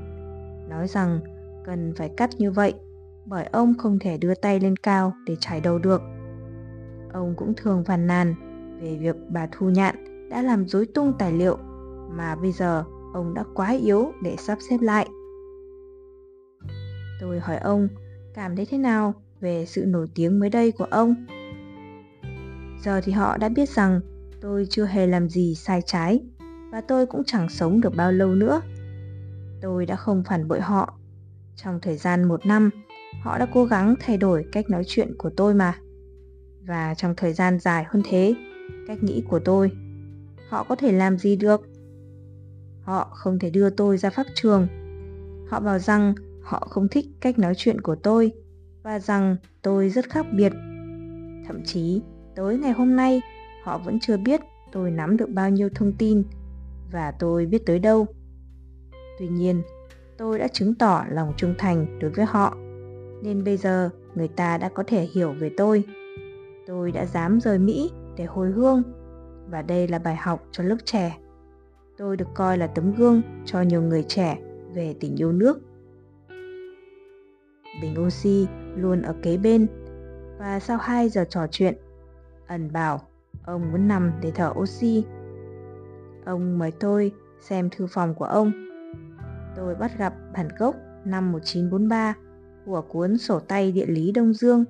nói 0.69 0.89
rằng 0.89 1.21
cần 1.65 1.93
phải 1.97 2.11
cắt 2.17 2.31
như 2.39 2.51
vậy 2.51 2.75
bởi 3.33 3.49
ông 3.53 3.75
không 3.79 3.99
thể 3.99 4.19
đưa 4.19 4.35
tay 4.35 4.61
lên 4.61 4.77
cao 4.77 5.15
để 5.27 5.37
chải 5.41 5.61
đầu 5.61 5.79
được. 5.79 6.03
Ông 7.13 7.35
cũng 7.37 7.55
thường 7.57 7.85
phàn 7.85 8.07
nàn 8.07 8.35
về 8.83 8.97
việc 9.01 9.17
bà 9.29 9.49
Thu 9.53 9.69
Nhạn 9.69 10.29
đã 10.31 10.43
làm 10.43 10.69
rối 10.69 10.87
tung 10.95 11.13
tài 11.19 11.33
liệu 11.33 11.57
mà 12.11 12.35
bây 12.35 12.53
giờ 12.53 12.85
ông 13.15 13.35
đã 13.35 13.45
quá 13.55 13.71
yếu 13.71 14.13
để 14.23 14.37
sắp 14.39 14.59
xếp 14.71 14.77
lại. 14.81 15.09
Tôi 17.21 17.41
hỏi 17.41 17.57
ông 17.57 17.89
cảm 18.35 18.57
thấy 18.57 18.67
thế 18.67 18.79
nào 18.79 19.15
về 19.41 19.67
sự 19.67 19.85
nổi 19.87 20.07
tiếng 20.15 20.41
mới 20.41 20.51
đây 20.51 20.73
của 20.73 20.87
ông. 20.91 21.15
Giờ 22.83 23.01
thì 23.05 23.13
họ 23.13 23.37
đã 23.37 23.49
biết 23.49 23.69
rằng 23.69 24.01
tôi 24.41 24.67
chưa 24.71 24.85
hề 24.85 25.07
làm 25.07 25.29
gì 25.29 25.55
sai 25.55 25.83
trái 25.87 26.21
và 26.73 26.81
tôi 26.81 27.07
cũng 27.07 27.23
chẳng 27.27 27.49
sống 27.49 27.81
được 27.81 27.97
bao 27.97 28.13
lâu 28.13 28.35
nữa. 28.35 28.61
Tôi 29.61 29.87
đã 29.87 29.97
không 29.97 30.23
phản 30.25 30.49
bội 30.49 30.61
họ. 30.61 30.95
Trong 31.57 31.79
thời 31.83 31.97
gian 31.97 32.25
một 32.25 32.47
năm, 32.47 32.71
họ 33.21 33.39
đã 33.39 33.47
cố 33.53 33.65
gắng 33.65 33.95
thay 34.01 34.17
đổi 34.17 34.45
cách 34.53 34.71
nói 34.71 34.83
chuyện 34.87 35.15
của 35.19 35.31
tôi 35.31 35.55
mà. 35.55 35.79
Và 36.67 36.95
trong 36.95 37.15
thời 37.17 37.33
gian 37.33 37.59
dài 37.59 37.85
hơn 37.89 38.03
thế 38.09 38.35
cách 38.87 39.03
nghĩ 39.03 39.23
của 39.29 39.39
tôi 39.39 39.71
họ 40.49 40.65
có 40.65 40.75
thể 40.75 40.93
làm 40.93 41.19
gì 41.19 41.37
được? 41.37 41.69
Họ 42.83 43.05
không 43.15 43.39
thể 43.39 43.51
đưa 43.51 43.71
tôi 43.71 43.99
ra 43.99 44.11
pháp 44.11 44.27
trường. 44.35 44.67
Họ 45.49 45.61
bảo 45.61 45.79
rằng 45.79 46.15
họ 46.43 46.67
không 46.71 46.89
thích 46.89 47.07
cách 47.21 47.39
nói 47.39 47.55
chuyện 47.57 47.81
của 47.81 47.95
tôi 47.95 48.33
và 48.83 48.99
rằng 48.99 49.37
tôi 49.63 49.89
rất 49.89 50.11
khác 50.11 50.27
biệt. 50.33 50.53
Thậm 51.47 51.65
chí 51.65 52.03
tới 52.37 52.59
ngày 52.59 52.73
hôm 52.73 52.97
nay 52.97 53.21
họ 53.65 53.79
vẫn 53.79 54.01
chưa 54.01 54.17
biết 54.17 54.41
tôi 54.73 54.91
nắm 54.91 55.17
được 55.17 55.31
bao 55.31 55.51
nhiêu 55.51 55.69
thông 55.75 55.93
tin 55.93 56.23
và 56.93 57.11
tôi 57.11 57.47
biết 57.47 57.67
tới 57.67 57.79
đâu. 57.79 58.07
Tuy 59.19 59.29
nhiên 59.29 59.63
Tôi 60.23 60.39
đã 60.39 60.49
chứng 60.49 60.75
tỏ 60.75 61.05
lòng 61.09 61.33
trung 61.37 61.55
thành 61.59 61.99
đối 61.99 62.11
với 62.11 62.25
họ, 62.25 62.57
nên 63.23 63.45
bây 63.45 63.57
giờ 63.57 63.91
người 64.15 64.29
ta 64.29 64.59
đã 64.59 64.69
có 64.69 64.83
thể 64.87 65.03
hiểu 65.13 65.33
về 65.33 65.51
tôi. 65.57 65.85
Tôi 66.67 66.93
đã 66.93 67.07
dám 67.07 67.41
rời 67.41 67.59
Mỹ 67.59 67.91
để 68.17 68.25
hồi 68.25 68.51
hương, 68.51 68.83
và 69.51 69.63
đây 69.63 69.89
là 69.89 69.99
bài 69.99 70.17
học 70.17 70.45
cho 70.51 70.65
lớp 70.65 70.77
trẻ. 70.85 71.19
Tôi 71.99 72.17
được 72.17 72.29
coi 72.35 72.59
là 72.59 72.67
tấm 72.67 72.95
gương 72.95 73.23
cho 73.45 73.61
nhiều 73.61 73.83
người 73.83 74.03
trẻ 74.03 74.39
về 74.75 74.95
tình 75.01 75.17
yêu 75.17 75.33
nước. 75.33 75.61
Bình 77.83 78.07
oxy 78.07 78.47
luôn 78.77 79.03
ở 79.03 79.15
kế 79.23 79.37
bên, 79.37 79.67
và 80.39 80.61
sau 80.61 80.77
2 80.77 81.09
giờ 81.09 81.25
trò 81.29 81.47
chuyện, 81.51 81.75
ẩn 82.47 82.73
bảo 82.73 83.01
ông 83.45 83.73
muốn 83.73 83.89
nằm 83.89 84.13
để 84.23 84.33
thở 84.35 84.53
oxy. 84.59 85.05
Ông 86.25 86.59
mời 86.59 86.73
tôi 86.81 87.13
xem 87.41 87.71
thư 87.71 87.87
phòng 87.87 88.15
của 88.15 88.25
ông. 88.25 88.53
Tôi 89.57 89.75
bắt 89.75 89.99
gặp 89.99 90.15
bản 90.35 90.49
gốc 90.59 90.77
năm 91.05 91.33
1943 91.33 92.15
của 92.67 92.83
cuốn 92.83 93.19
sổ 93.19 93.41
tay 93.41 93.73
địa 93.73 93.87
lý 93.87 94.13
Đông 94.13 94.33
Dương 94.33 94.65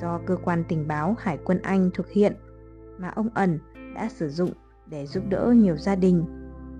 do 0.00 0.20
cơ 0.26 0.36
quan 0.44 0.64
tình 0.68 0.88
báo 0.88 1.16
Hải 1.18 1.38
quân 1.44 1.58
Anh 1.62 1.90
thực 1.94 2.10
hiện 2.10 2.32
mà 2.98 3.08
ông 3.08 3.28
ẩn 3.34 3.58
đã 3.94 4.08
sử 4.08 4.28
dụng 4.28 4.50
để 4.90 5.06
giúp 5.06 5.24
đỡ 5.28 5.54
nhiều 5.56 5.76
gia 5.76 5.96
đình, 5.96 6.24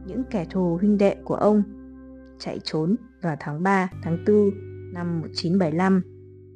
những 0.07 0.23
kẻ 0.31 0.47
thù 0.51 0.79
huynh 0.81 0.99
đệ 0.99 1.17
của 1.25 1.35
ông 1.35 1.63
chạy 2.39 2.61
trốn 2.65 2.97
vào 3.23 3.37
tháng 3.41 3.63
3, 3.63 3.91
tháng 4.03 4.25
4 4.27 4.51
năm 4.93 5.21
1975 5.21 6.03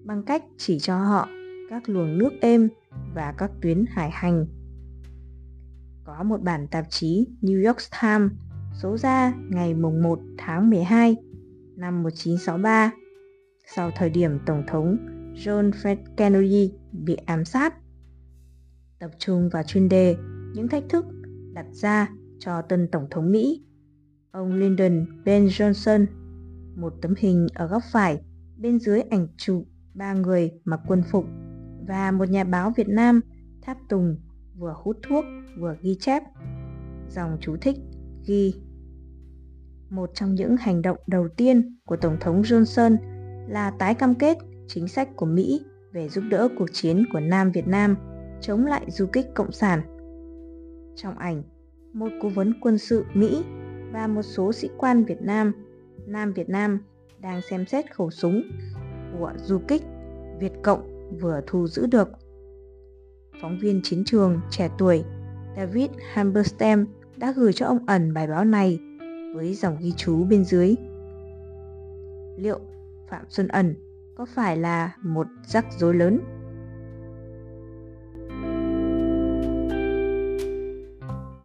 bằng 0.05 0.23
cách 0.23 0.43
chỉ 0.57 0.79
cho 0.79 0.99
họ 0.99 1.29
các 1.71 1.89
luồng 1.89 2.19
nước 2.19 2.31
êm 2.41 2.69
và 3.15 3.35
các 3.39 3.51
tuyến 3.63 3.85
hải 3.89 4.11
hành. 4.11 4.47
Có 6.05 6.23
một 6.23 6.43
bản 6.43 6.67
tạp 6.71 6.85
chí 6.91 7.27
New 7.43 7.67
York 7.67 7.79
Times 8.03 8.33
số 8.83 8.97
ra 8.97 9.33
ngày 9.51 9.75
mùng 9.75 10.03
1 10.03 10.19
tháng 10.39 10.71
12 10.71 11.17
năm 11.77 12.03
1963 12.03 12.93
sau 13.67 13.91
thời 13.97 14.11
điểm 14.11 14.39
Tổng 14.47 14.63
thống 14.67 14.97
John 15.35 15.71
F. 15.71 15.97
Kennedy 16.17 16.73
bị 16.93 17.17
ám 17.27 17.45
sát. 17.45 17.75
Tập 18.99 19.11
trung 19.19 19.49
vào 19.53 19.63
chuyên 19.63 19.89
đề 19.89 20.17
những 20.55 20.69
thách 20.69 20.85
thức 20.89 21.05
đặt 21.53 21.67
ra 21.73 22.09
cho 22.39 22.63
tân 22.63 22.89
Tổng 22.93 23.07
thống 23.11 23.31
Mỹ, 23.31 23.65
ông 24.31 24.55
Lyndon 24.55 25.07
B. 25.25 25.29
Johnson. 25.29 26.07
Một 26.77 26.93
tấm 27.03 27.15
hình 27.19 27.47
ở 27.55 27.67
góc 27.67 27.83
phải 27.93 28.21
bên 28.57 28.79
dưới 28.79 29.01
ảnh 29.01 29.29
chụp 29.37 29.65
ba 29.95 30.15
người 30.15 30.51
mặc 30.65 30.81
quân 30.89 31.03
phục 31.11 31.25
và 31.89 32.11
một 32.11 32.29
nhà 32.29 32.45
báo 32.45 32.73
Việt 32.77 32.89
Nam 32.89 33.21
tháp 33.63 33.79
tùng 33.89 34.17
vừa 34.57 34.75
hút 34.83 34.97
thuốc 35.09 35.25
vừa 35.59 35.77
ghi 35.81 35.97
chép. 36.01 36.23
Dòng 37.09 37.37
chú 37.41 37.57
thích 37.61 37.77
ghi 38.27 38.55
một 39.91 40.11
trong 40.15 40.35
những 40.35 40.57
hành 40.57 40.83
động 40.83 40.99
đầu 41.07 41.29
tiên 41.37 41.79
của 41.85 41.97
Tổng 41.97 42.17
thống 42.21 42.43
Johnson 42.43 42.97
là 43.49 43.71
tái 43.71 43.95
cam 43.95 44.15
kết 44.15 44.39
chính 44.67 44.89
sách 44.89 45.09
của 45.17 45.27
Mỹ 45.27 45.61
về 45.93 46.09
giúp 46.09 46.25
đỡ 46.31 46.49
cuộc 46.59 46.67
chiến 46.73 47.05
của 47.13 47.21
Nam 47.21 47.51
Việt 47.51 47.67
Nam 47.67 47.97
chống 48.41 48.67
lại 48.67 48.91
du 48.91 49.07
kích 49.07 49.27
cộng 49.35 49.53
sản. 49.53 49.81
Trong 50.97 51.19
ảnh, 51.19 51.43
một 51.93 52.09
cố 52.23 52.29
vấn 52.29 52.53
quân 52.61 52.79
sự 52.79 53.05
Mỹ 53.15 53.45
và 53.93 54.07
một 54.07 54.23
số 54.23 54.53
sĩ 54.53 54.69
quan 54.79 55.05
Việt 55.05 55.23
Nam, 55.23 55.53
Nam 56.07 56.33
Việt 56.33 56.49
Nam 56.49 56.81
đang 57.21 57.41
xem 57.43 57.67
xét 57.67 57.95
khẩu 57.95 58.11
súng 58.11 58.43
của 59.19 59.33
du 59.37 59.59
kích 59.69 59.83
Việt 60.41 60.53
Cộng 60.63 61.11
vừa 61.21 61.41
thu 61.47 61.67
giữ 61.67 61.87
được. 61.87 62.09
Phóng 63.43 63.59
viên 63.61 63.81
chiến 63.83 64.05
trường 64.07 64.41
trẻ 64.51 64.71
tuổi 64.79 65.05
David 65.57 65.91
Hamberstam 66.13 66.87
đã 67.17 67.33
gửi 67.37 67.53
cho 67.53 67.67
ông 67.67 67.87
ẩn 67.87 68.15
bài 68.15 68.27
báo 68.27 68.45
này 68.45 68.79
với 69.35 69.55
dòng 69.55 69.77
ghi 69.81 69.93
chú 69.97 70.25
bên 70.25 70.45
dưới. 70.45 70.75
Liệu 72.37 72.61
Phạm 73.15 73.25
Xuân 73.29 73.49
Ẩn 73.49 73.75
có 74.15 74.27
phải 74.35 74.57
là 74.57 74.93
một 75.03 75.27
rắc 75.47 75.65
rối 75.79 75.95
lớn? 75.95 76.21